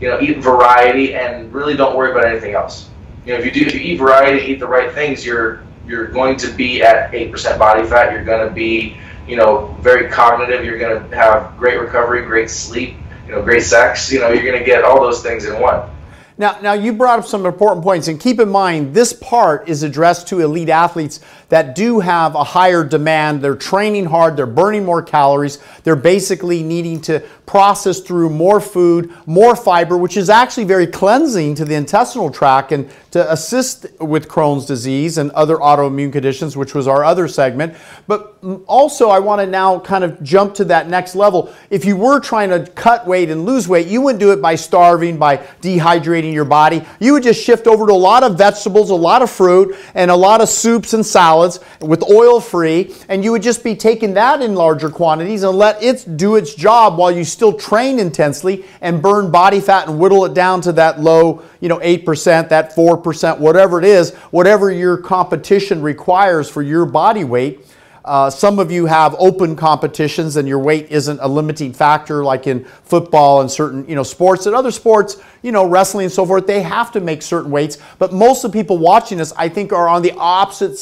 you 0.00 0.08
know 0.08 0.20
eat 0.20 0.38
variety 0.38 1.14
and 1.14 1.52
really 1.52 1.76
don't 1.76 1.96
worry 1.96 2.10
about 2.10 2.26
anything 2.26 2.54
else 2.54 2.90
you 3.24 3.32
know, 3.32 3.38
if 3.38 3.44
you 3.44 3.50
do, 3.50 3.66
if 3.66 3.74
you 3.74 3.80
eat 3.80 3.96
variety, 3.96 4.40
and 4.40 4.48
eat 4.48 4.60
the 4.60 4.66
right 4.66 4.92
things, 4.92 5.24
you're 5.24 5.62
you're 5.86 6.06
going 6.06 6.36
to 6.38 6.50
be 6.52 6.82
at 6.82 7.14
eight 7.14 7.30
percent 7.32 7.58
body 7.58 7.86
fat. 7.86 8.12
You're 8.12 8.24
going 8.24 8.46
to 8.46 8.54
be, 8.54 8.96
you 9.26 9.36
know, 9.36 9.76
very 9.80 10.08
cognitive. 10.10 10.64
You're 10.64 10.78
going 10.78 11.08
to 11.08 11.16
have 11.16 11.56
great 11.58 11.80
recovery, 11.80 12.24
great 12.24 12.50
sleep, 12.50 12.96
you 13.26 13.32
know, 13.32 13.42
great 13.42 13.62
sex. 13.62 14.12
You 14.12 14.20
know, 14.20 14.30
you're 14.30 14.44
going 14.44 14.58
to 14.58 14.64
get 14.64 14.84
all 14.84 15.00
those 15.00 15.22
things 15.22 15.44
in 15.44 15.60
one. 15.60 15.90
Now, 16.36 16.58
now 16.60 16.72
you 16.72 16.92
brought 16.92 17.20
up 17.20 17.26
some 17.26 17.46
important 17.46 17.84
points, 17.84 18.08
and 18.08 18.18
keep 18.18 18.40
in 18.40 18.48
mind 18.48 18.92
this 18.92 19.12
part 19.12 19.68
is 19.68 19.84
addressed 19.84 20.26
to 20.28 20.40
elite 20.40 20.68
athletes 20.68 21.20
that 21.48 21.76
do 21.76 22.00
have 22.00 22.34
a 22.34 22.42
higher 22.42 22.82
demand. 22.82 23.40
They're 23.40 23.54
training 23.54 24.06
hard, 24.06 24.36
they're 24.36 24.46
burning 24.46 24.84
more 24.84 25.00
calories, 25.00 25.58
they're 25.84 25.94
basically 25.94 26.64
needing 26.64 27.00
to 27.02 27.20
process 27.46 28.00
through 28.00 28.30
more 28.30 28.60
food, 28.60 29.12
more 29.26 29.54
fiber, 29.54 29.96
which 29.96 30.16
is 30.16 30.28
actually 30.28 30.64
very 30.64 30.88
cleansing 30.88 31.54
to 31.54 31.64
the 31.64 31.74
intestinal 31.74 32.30
tract 32.30 32.72
and 32.72 32.90
to 33.12 33.30
assist 33.30 33.86
with 34.00 34.26
Crohn's 34.26 34.66
disease 34.66 35.18
and 35.18 35.30
other 35.32 35.58
autoimmune 35.58 36.10
conditions, 36.10 36.56
which 36.56 36.74
was 36.74 36.88
our 36.88 37.04
other 37.04 37.28
segment. 37.28 37.76
But 38.08 38.38
also, 38.66 39.08
I 39.08 39.20
want 39.20 39.40
to 39.40 39.46
now 39.46 39.78
kind 39.78 40.02
of 40.02 40.20
jump 40.22 40.54
to 40.54 40.64
that 40.64 40.88
next 40.88 41.14
level. 41.14 41.54
If 41.70 41.84
you 41.84 41.96
were 41.96 42.18
trying 42.18 42.48
to 42.48 42.68
cut 42.72 43.06
weight 43.06 43.30
and 43.30 43.44
lose 43.44 43.68
weight, 43.68 43.86
you 43.86 44.00
wouldn't 44.00 44.20
do 44.20 44.32
it 44.32 44.42
by 44.42 44.56
starving, 44.56 45.16
by 45.18 45.36
dehydrating 45.60 46.23
your 46.32 46.44
body. 46.44 46.82
You 47.00 47.12
would 47.12 47.22
just 47.22 47.42
shift 47.42 47.66
over 47.66 47.86
to 47.86 47.92
a 47.92 47.94
lot 47.94 48.22
of 48.22 48.38
vegetables, 48.38 48.90
a 48.90 48.94
lot 48.94 49.22
of 49.22 49.30
fruit, 49.30 49.76
and 49.94 50.10
a 50.10 50.16
lot 50.16 50.40
of 50.40 50.48
soups 50.48 50.94
and 50.94 51.04
salads 51.04 51.60
with 51.80 52.02
oil 52.10 52.40
free, 52.40 52.94
and 53.08 53.24
you 53.24 53.32
would 53.32 53.42
just 53.42 53.62
be 53.64 53.74
taking 53.74 54.14
that 54.14 54.42
in 54.42 54.54
larger 54.54 54.90
quantities 54.90 55.42
and 55.42 55.56
let 55.56 55.82
it 55.82 56.16
do 56.16 56.36
its 56.36 56.54
job 56.54 56.98
while 56.98 57.10
you 57.10 57.24
still 57.24 57.52
train 57.52 57.98
intensely 57.98 58.64
and 58.80 59.02
burn 59.02 59.30
body 59.30 59.60
fat 59.60 59.88
and 59.88 59.98
whittle 59.98 60.24
it 60.24 60.34
down 60.34 60.60
to 60.62 60.72
that 60.72 61.00
low, 61.00 61.42
you 61.60 61.68
know, 61.68 61.78
8%, 61.78 62.48
that 62.48 62.74
4%, 62.74 63.38
whatever 63.38 63.78
it 63.78 63.84
is, 63.84 64.14
whatever 64.30 64.70
your 64.70 64.96
competition 64.96 65.82
requires 65.82 66.48
for 66.48 66.62
your 66.62 66.86
body 66.86 67.24
weight. 67.24 67.66
Uh, 68.04 68.28
some 68.28 68.58
of 68.58 68.70
you 68.70 68.84
have 68.84 69.16
open 69.18 69.56
competitions 69.56 70.36
and 70.36 70.46
your 70.46 70.58
weight 70.58 70.90
isn't 70.90 71.18
a 71.22 71.26
limiting 71.26 71.72
factor 71.72 72.22
like 72.22 72.46
in 72.46 72.62
football 72.84 73.40
and 73.40 73.50
certain 73.50 73.88
you 73.88 73.94
know 73.94 74.02
sports 74.02 74.44
and 74.44 74.54
other 74.54 74.70
sports 74.70 75.16
you 75.40 75.50
know 75.50 75.66
wrestling 75.66 76.04
and 76.04 76.12
so 76.12 76.26
forth 76.26 76.46
they 76.46 76.60
have 76.60 76.92
to 76.92 77.00
make 77.00 77.22
certain 77.22 77.50
weights 77.50 77.78
but 77.98 78.12
most 78.12 78.44
of 78.44 78.52
the 78.52 78.58
people 78.58 78.76
watching 78.76 79.16
this 79.16 79.32
i 79.38 79.48
think 79.48 79.72
are 79.72 79.88
on 79.88 80.02
the 80.02 80.12
opposite 80.18 80.76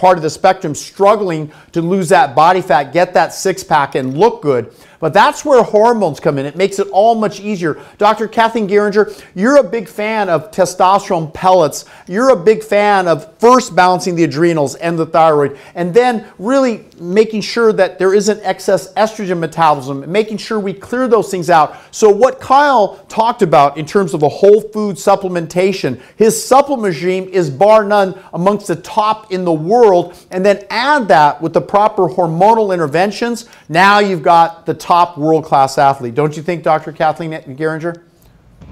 part 0.00 0.16
of 0.16 0.22
the 0.22 0.30
spectrum 0.30 0.74
struggling 0.74 1.52
to 1.72 1.82
lose 1.82 2.08
that 2.08 2.34
body 2.34 2.62
fat, 2.62 2.92
get 2.92 3.12
that 3.14 3.34
six 3.34 3.62
pack, 3.62 3.94
and 3.94 4.16
look 4.16 4.40
good. 4.40 4.72
But 5.00 5.14
that's 5.14 5.46
where 5.46 5.62
hormones 5.62 6.20
come 6.20 6.36
in. 6.36 6.44
It 6.44 6.56
makes 6.56 6.78
it 6.78 6.86
all 6.88 7.14
much 7.14 7.40
easier. 7.40 7.80
Dr. 7.96 8.28
Kathleen 8.28 8.68
Geringer, 8.68 9.10
you're 9.34 9.56
a 9.56 9.64
big 9.64 9.88
fan 9.88 10.28
of 10.28 10.50
testosterone 10.50 11.32
pellets. 11.32 11.86
You're 12.06 12.28
a 12.28 12.36
big 12.36 12.62
fan 12.62 13.08
of 13.08 13.34
first 13.38 13.74
balancing 13.74 14.14
the 14.14 14.24
adrenals 14.24 14.74
and 14.74 14.98
the 14.98 15.06
thyroid, 15.06 15.58
and 15.74 15.94
then 15.94 16.26
really 16.38 16.84
making 17.00 17.40
sure 17.40 17.72
that 17.72 17.98
there 17.98 18.12
isn't 18.12 18.40
excess 18.42 18.92
estrogen 18.92 19.38
metabolism, 19.38 20.02
and 20.02 20.12
making 20.12 20.36
sure 20.36 20.60
we 20.60 20.74
clear 20.74 21.08
those 21.08 21.30
things 21.30 21.48
out. 21.48 21.76
So, 21.90 22.10
what 22.10 22.38
Kyle 22.38 22.98
talked 23.08 23.40
about 23.40 23.78
in 23.78 23.86
terms 23.86 24.12
of 24.12 24.22
a 24.22 24.28
whole 24.28 24.60
food 24.60 24.96
supplementation, 24.96 25.98
his 26.16 26.44
supplement 26.44 26.94
regime 26.94 27.26
is 27.28 27.48
bar 27.48 27.84
none 27.84 28.20
amongst 28.34 28.66
the 28.66 28.76
top 28.76 29.32
in 29.32 29.46
the 29.46 29.52
world. 29.52 30.14
And 30.30 30.44
then 30.44 30.66
add 30.68 31.08
that 31.08 31.40
with 31.40 31.54
the 31.54 31.62
proper 31.62 32.02
hormonal 32.02 32.74
interventions, 32.74 33.48
now 33.70 34.00
you've 34.00 34.22
got 34.22 34.66
the 34.66 34.74
top 34.74 34.89
world 35.16 35.44
class 35.44 35.78
athlete. 35.78 36.14
Don't 36.14 36.36
you 36.36 36.42
think, 36.42 36.62
Dr. 36.62 36.92
Kathleen 36.92 37.32
Geringer? 37.56 38.02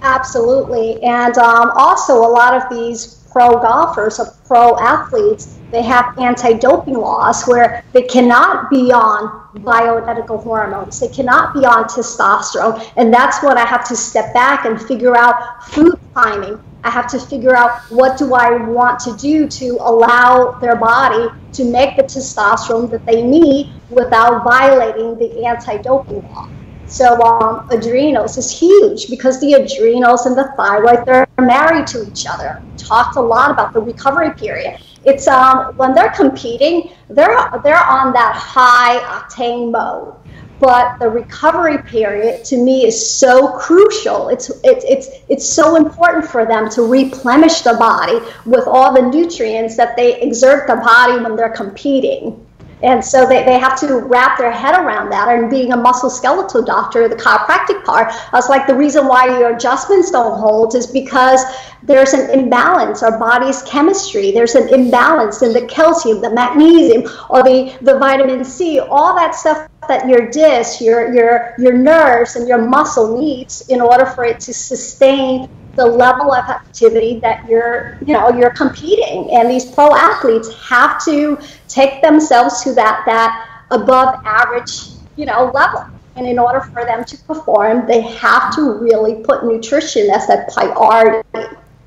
Absolutely. 0.03 1.03
And 1.03 1.37
um, 1.39 1.71
also, 1.75 2.15
a 2.15 2.31
lot 2.41 2.55
of 2.55 2.69
these 2.71 3.27
pro 3.31 3.51
golfers 3.61 4.19
or 4.19 4.27
pro 4.47 4.77
athletes, 4.79 5.59
they 5.71 5.83
have 5.83 6.19
anti 6.19 6.55
doping 6.55 6.95
laws 6.95 7.45
where 7.45 7.85
they 7.93 8.03
cannot 8.03 8.71
be 8.71 8.91
on 8.93 9.49
bioidentical 9.59 10.43
hormones, 10.43 11.01
they 11.01 11.09
cannot 11.09 11.55
be 11.55 11.65
on 11.65 11.85
testosterone. 11.85 12.85
And 12.97 13.13
that's 13.13 13.43
when 13.43 13.59
I 13.59 13.67
have 13.67 13.87
to 13.89 13.97
step 13.97 14.33
back 14.35 14.65
and 14.65 14.81
figure 14.81 15.17
out 15.17 15.65
food 15.65 15.99
timing. 16.15 16.61
I 16.89 16.91
have 16.91 17.07
to 17.09 17.21
figure 17.21 17.55
out 17.55 17.83
what 17.91 18.17
do 18.17 18.33
I 18.33 18.65
want 18.65 18.99
to 19.01 19.15
do 19.19 19.47
to 19.47 19.77
allow 19.83 20.53
their 20.53 20.75
body 20.75 21.29
to 21.53 21.65
make 21.67 21.97
the 21.99 22.03
testosterone 22.03 22.91
that 22.91 23.05
they 23.05 23.21
need 23.21 23.75
without 23.91 24.43
violating 24.43 25.19
the 25.19 25.45
anti-doping 25.45 26.23
law. 26.23 26.49
So 26.87 27.21
um, 27.21 27.69
adrenals 27.71 28.39
is 28.39 28.51
huge 28.59 29.11
because 29.11 29.39
the 29.39 29.53
adrenals 29.53 30.25
and 30.25 30.35
the 30.35 30.51
thyroid 30.57 31.05
they're 31.05 31.29
married 31.39 31.87
to 31.89 32.09
each 32.09 32.25
other. 32.27 32.63
Talked 32.79 33.17
a 33.17 33.21
lot 33.21 33.51
about 33.51 33.75
the 33.75 33.83
recovery 33.83 34.33
period. 34.33 34.81
It's 35.05 35.29
um, 35.29 35.77
when 35.77 35.95
they're 35.95 36.15
competing, 36.23 36.93
they're 37.11 37.37
they're 37.63 37.85
on 37.99 38.15
that 38.15 38.35
high 38.35 38.97
octane 39.01 39.71
mode. 39.71 40.15
But 40.61 40.99
the 40.99 41.09
recovery 41.09 41.79
period 41.79 42.45
to 42.47 42.57
me 42.57 42.85
is 42.85 43.11
so 43.11 43.57
crucial. 43.59 44.29
It's 44.29 44.51
it's 44.65 44.85
it's 44.85 45.09
it's 45.29 45.49
so 45.49 45.77
important 45.77 46.27
for 46.27 46.45
them 46.45 46.69
to 46.71 46.83
replenish 46.83 47.61
the 47.61 47.75
body 47.75 48.19
with 48.45 48.67
all 48.67 48.93
the 48.93 49.03
nutrients 49.03 49.77
that 49.77 49.97
they 49.97 50.21
exert 50.21 50.67
the 50.67 50.77
body 50.77 51.23
when 51.23 51.37
they're 51.37 51.49
competing. 51.51 52.45
And 52.83 53.05
so 53.05 53.27
they, 53.27 53.45
they 53.45 53.59
have 53.59 53.79
to 53.81 53.97
wrap 53.97 54.39
their 54.39 54.53
head 54.53 54.79
around 54.79 55.11
that. 55.11 55.29
And 55.29 55.51
being 55.51 55.73
a 55.73 55.77
musculoskeletal 55.77 56.65
doctor, 56.65 57.09
the 57.09 57.17
chiropractic 57.17 57.85
part, 57.85 58.09
I 58.09 58.37
was 58.37 58.49
like, 58.49 58.67
the 58.67 58.75
reason 58.75 59.09
why 59.09 59.27
your 59.39 59.57
adjustments 59.57 60.13
don't 60.13 60.39
hold 60.39 60.77
is 60.77 60.87
because 60.87 61.43
there's 61.83 62.13
an 62.13 62.31
imbalance. 62.31 63.03
Our 63.03 63.19
body's 63.19 63.63
chemistry, 63.63 64.31
there's 64.31 64.55
an 64.55 64.69
imbalance 64.69 65.43
in 65.43 65.53
the 65.53 65.67
calcium, 65.67 66.21
the 66.21 66.31
magnesium, 66.31 67.03
or 67.29 67.43
the, 67.43 67.77
the 67.83 67.99
vitamin 67.99 68.45
C, 68.45 68.79
all 68.79 69.17
that 69.17 69.35
stuff 69.35 69.68
that 69.89 70.09
your 70.09 70.31
disc, 70.31 70.81
your, 70.81 71.13
your, 71.13 71.55
your 71.59 71.73
nerves, 71.73 72.37
and 72.37 72.47
your 72.47 72.59
muscle 72.59 73.19
needs 73.19 73.69
in 73.69 73.81
order 73.81 74.07
for 74.07 74.25
it 74.25 74.41
to 74.41 74.55
sustain 74.55 75.49
the 75.79 75.87
level 75.87 76.35
of 76.35 76.45
activity 76.51 77.21
that 77.21 77.49
you're 77.49 77.99
you 78.05 78.13
know 78.13 78.29
you're 78.31 78.51
competing. 78.51 79.31
And 79.31 79.49
these 79.49 79.65
pro 79.65 79.95
athletes 79.95 80.53
have 80.69 81.03
to 81.05 81.39
take 81.69 82.03
themselves 82.03 82.63
to 82.65 82.75
that 82.75 83.05
that 83.07 83.63
above 83.71 84.21
average 84.25 84.89
you 85.17 85.25
know 85.25 85.53
level. 85.55 85.87
And 86.17 86.27
in 86.27 86.37
order 86.37 86.61
for 86.61 86.85
them 86.85 87.05
to 87.05 87.17
perform 87.19 87.87
they 87.87 88.01
have 88.01 88.53
to 88.57 88.73
really 88.73 89.23
put 89.23 89.45
nutrition 89.45 90.11
as 90.11 90.29
a 90.29 90.45
priority 90.53 91.29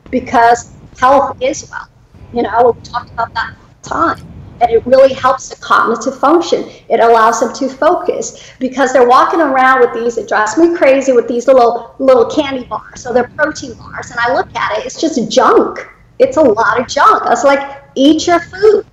because 0.10 0.72
health 0.98 1.38
is 1.42 1.70
wealth. 1.70 1.90
You 2.34 2.44
know 2.44 2.74
we 2.74 2.82
talked 2.84 3.12
about 3.12 3.34
that 3.34 3.56
time 3.82 4.31
and 4.62 4.72
it 4.72 4.86
really 4.86 5.14
helps 5.14 5.50
the 5.50 5.56
cognitive 5.56 6.18
function. 6.20 6.70
It 6.90 7.00
allows 7.00 7.40
them 7.40 7.54
to 7.54 7.70
focus 7.70 8.52
because 8.60 8.94
they're 8.94 9.08
walking 9.08 9.42
around 9.42 9.82
with 9.82 9.94
these. 9.94 10.18
It 10.18 10.28
drives 10.28 10.58
me 10.58 10.76
crazy 10.76 11.12
with 11.12 11.28
these 11.28 11.48
little 11.48 11.96
little 12.00 12.30
candy 12.30 12.66
bars. 12.66 13.02
So 13.02 13.12
they're 13.12 13.32
protein 13.36 13.74
bars, 13.74 14.12
and 14.12 14.20
I 14.20 14.34
look 14.34 14.56
at 14.56 14.78
it. 14.78 14.86
It's 14.86 15.02
just 15.02 15.32
junk. 15.32 15.88
It's 16.20 16.38
a 16.38 16.42
lot 16.42 16.80
of 16.80 16.88
junk. 16.88 17.24
I 17.24 17.30
was 17.30 17.44
like, 17.44 17.82
eat 17.96 18.28
your 18.28 18.40
food. 18.40 18.86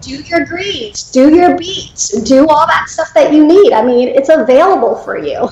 Do 0.00 0.22
your 0.22 0.46
greens, 0.46 1.10
do 1.10 1.34
your 1.34 1.58
beets, 1.58 2.22
do 2.22 2.46
all 2.46 2.68
that 2.68 2.88
stuff 2.88 3.12
that 3.14 3.32
you 3.32 3.44
need. 3.44 3.72
I 3.72 3.84
mean, 3.84 4.06
it's 4.08 4.28
available 4.28 4.94
for 4.94 5.18
you. 5.18 5.48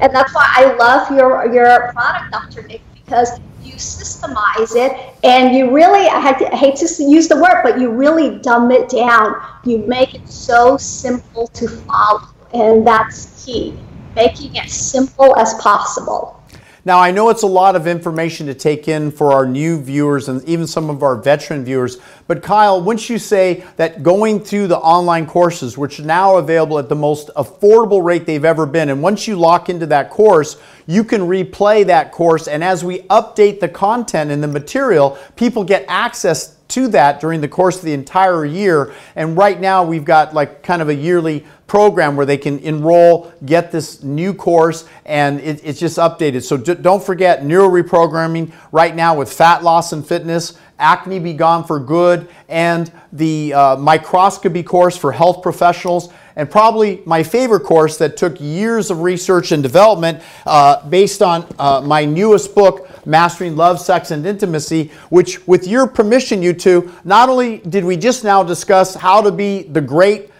And 0.00 0.14
that's 0.14 0.34
why 0.34 0.46
I 0.56 0.74
love 0.74 1.10
your 1.10 1.52
your 1.52 1.90
product, 1.92 2.32
Dr. 2.32 2.66
Nick, 2.68 2.82
because 3.12 3.38
you 3.62 3.74
systemize 3.74 4.74
it 4.74 5.14
and 5.22 5.54
you 5.54 5.70
really 5.70 6.06
I, 6.08 6.32
hate 6.56 6.76
to 6.76 7.04
use 7.04 7.28
the 7.28 7.36
word 7.36 7.60
but 7.62 7.78
you 7.78 7.90
really 7.90 8.38
dumb 8.38 8.70
it 8.70 8.88
down. 8.88 9.36
You 9.64 9.78
make 9.86 10.14
it 10.14 10.26
so 10.26 10.78
simple 10.78 11.46
to 11.48 11.68
follow 11.68 12.22
and 12.54 12.86
that's 12.86 13.44
key. 13.44 13.78
Making 14.16 14.56
it 14.56 14.70
simple 14.70 15.36
as 15.36 15.52
possible 15.54 16.41
now, 16.84 16.98
I 16.98 17.12
know 17.12 17.30
it's 17.30 17.44
a 17.44 17.48
lot 17.48 17.76
of 17.76 17.86
information 17.86 18.46
to 18.46 18.54
take 18.54 18.88
in 18.88 19.12
for 19.12 19.32
our 19.32 19.46
new 19.46 19.80
viewers 19.80 20.28
and 20.28 20.42
even 20.48 20.66
some 20.66 20.90
of 20.90 21.04
our 21.04 21.14
veteran 21.14 21.64
viewers, 21.64 21.98
but 22.26 22.42
Kyle, 22.42 22.82
once 22.82 23.08
you 23.08 23.18
say 23.18 23.64
that 23.76 24.02
going 24.02 24.40
through 24.40 24.66
the 24.66 24.78
online 24.78 25.26
courses, 25.26 25.78
which 25.78 26.00
are 26.00 26.04
now 26.04 26.38
available 26.38 26.80
at 26.80 26.88
the 26.88 26.96
most 26.96 27.30
affordable 27.36 28.02
rate 28.02 28.26
they've 28.26 28.44
ever 28.44 28.66
been, 28.66 28.88
and 28.88 29.00
once 29.00 29.28
you 29.28 29.36
lock 29.36 29.68
into 29.68 29.86
that 29.86 30.10
course, 30.10 30.56
you 30.88 31.04
can 31.04 31.20
replay 31.20 31.86
that 31.86 32.10
course, 32.10 32.48
and 32.48 32.64
as 32.64 32.84
we 32.84 33.02
update 33.02 33.60
the 33.60 33.68
content 33.68 34.32
and 34.32 34.42
the 34.42 34.48
material, 34.48 35.16
people 35.36 35.62
get 35.62 35.84
access 35.86 36.56
to 36.72 36.88
that 36.88 37.20
during 37.20 37.40
the 37.40 37.48
course 37.48 37.78
of 37.78 37.84
the 37.84 37.92
entire 37.92 38.44
year. 38.44 38.94
And 39.14 39.36
right 39.36 39.60
now, 39.60 39.84
we've 39.84 40.04
got 40.04 40.34
like 40.34 40.62
kind 40.62 40.82
of 40.82 40.88
a 40.88 40.94
yearly 40.94 41.46
program 41.66 42.16
where 42.16 42.26
they 42.26 42.36
can 42.36 42.58
enroll, 42.58 43.32
get 43.46 43.72
this 43.72 44.02
new 44.02 44.34
course, 44.34 44.86
and 45.06 45.40
it, 45.40 45.60
it's 45.64 45.80
just 45.80 45.98
updated. 45.98 46.42
So 46.42 46.56
d- 46.56 46.74
don't 46.74 47.02
forget 47.02 47.44
neuro 47.44 47.68
reprogramming 47.68 48.52
right 48.72 48.94
now 48.94 49.16
with 49.16 49.32
fat 49.32 49.62
loss 49.62 49.92
and 49.92 50.06
fitness, 50.06 50.58
acne 50.78 51.18
be 51.18 51.32
gone 51.32 51.64
for 51.64 51.80
good, 51.80 52.28
and 52.48 52.92
the 53.12 53.54
uh, 53.54 53.76
microscopy 53.76 54.62
course 54.62 54.96
for 54.96 55.12
health 55.12 55.42
professionals 55.42 56.12
and 56.36 56.50
probably 56.50 57.02
my 57.04 57.22
favorite 57.22 57.60
course 57.60 57.98
that 57.98 58.16
took 58.16 58.40
years 58.40 58.90
of 58.90 59.00
research 59.00 59.52
and 59.52 59.62
development 59.62 60.22
uh, 60.46 60.88
based 60.88 61.22
on 61.22 61.46
uh, 61.58 61.80
my 61.80 62.04
newest 62.04 62.54
book, 62.54 62.88
Mastering 63.06 63.56
Love, 63.56 63.80
Sex, 63.80 64.10
and 64.10 64.24
Intimacy, 64.24 64.90
which, 65.10 65.46
with 65.46 65.66
your 65.66 65.86
permission, 65.86 66.42
you 66.42 66.52
two, 66.52 66.92
not 67.04 67.28
only 67.28 67.58
did 67.58 67.84
we 67.84 67.96
just 67.96 68.24
now 68.24 68.42
discuss 68.42 68.94
how 68.94 69.20
to 69.20 69.30
be 69.30 69.62
the 69.62 69.80
great 69.80 70.30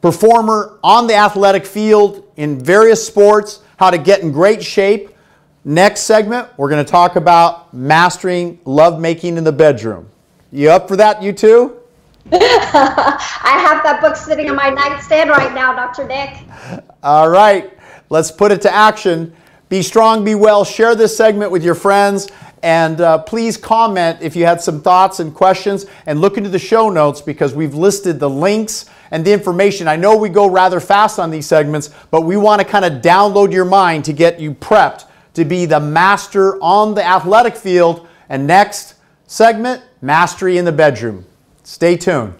performer 0.00 0.78
on 0.82 1.06
the 1.06 1.14
athletic 1.14 1.66
field 1.66 2.30
in 2.36 2.58
various 2.58 3.06
sports, 3.06 3.62
how 3.76 3.90
to 3.90 3.98
get 3.98 4.20
in 4.20 4.32
great 4.32 4.62
shape. 4.62 5.10
Next 5.64 6.02
segment, 6.02 6.48
we're 6.56 6.70
going 6.70 6.84
to 6.84 6.90
talk 6.90 7.16
about 7.16 7.74
mastering 7.74 8.58
lovemaking 8.64 9.36
in 9.36 9.44
the 9.44 9.52
bedroom. 9.52 10.08
You 10.50 10.70
up 10.70 10.88
for 10.88 10.96
that, 10.96 11.22
you 11.22 11.32
two? 11.32 11.79
I 12.32 13.64
have 13.66 13.82
that 13.82 14.00
book 14.00 14.16
sitting 14.16 14.48
on 14.50 14.56
my 14.56 14.70
nightstand 14.70 15.30
right 15.30 15.52
now, 15.54 15.74
Dr. 15.74 16.06
Nick. 16.06 16.38
All 17.02 17.28
right, 17.28 17.72
let's 18.08 18.30
put 18.30 18.52
it 18.52 18.62
to 18.62 18.74
action. 18.74 19.34
Be 19.68 19.82
strong, 19.82 20.24
be 20.24 20.34
well. 20.34 20.64
Share 20.64 20.94
this 20.94 21.16
segment 21.16 21.50
with 21.50 21.62
your 21.62 21.74
friends. 21.74 22.28
And 22.62 23.00
uh, 23.00 23.18
please 23.18 23.56
comment 23.56 24.18
if 24.20 24.36
you 24.36 24.44
had 24.44 24.60
some 24.60 24.82
thoughts 24.82 25.20
and 25.20 25.34
questions 25.34 25.86
and 26.06 26.20
look 26.20 26.36
into 26.36 26.50
the 26.50 26.58
show 26.58 26.90
notes 26.90 27.22
because 27.22 27.54
we've 27.54 27.74
listed 27.74 28.20
the 28.20 28.28
links 28.28 28.86
and 29.10 29.24
the 29.24 29.32
information. 29.32 29.88
I 29.88 29.96
know 29.96 30.16
we 30.16 30.28
go 30.28 30.48
rather 30.48 30.78
fast 30.78 31.18
on 31.18 31.30
these 31.30 31.46
segments, 31.46 31.90
but 32.10 32.22
we 32.22 32.36
want 32.36 32.60
to 32.60 32.66
kind 32.66 32.84
of 32.84 33.00
download 33.00 33.52
your 33.52 33.64
mind 33.64 34.04
to 34.06 34.12
get 34.12 34.38
you 34.38 34.54
prepped 34.54 35.06
to 35.34 35.44
be 35.44 35.64
the 35.64 35.80
master 35.80 36.60
on 36.62 36.94
the 36.94 37.04
athletic 37.04 37.56
field. 37.56 38.06
And 38.28 38.46
next 38.46 38.94
segment, 39.26 39.82
mastery 40.02 40.58
in 40.58 40.64
the 40.64 40.72
bedroom. 40.72 41.24
Stay 41.70 41.96
tuned. 41.96 42.39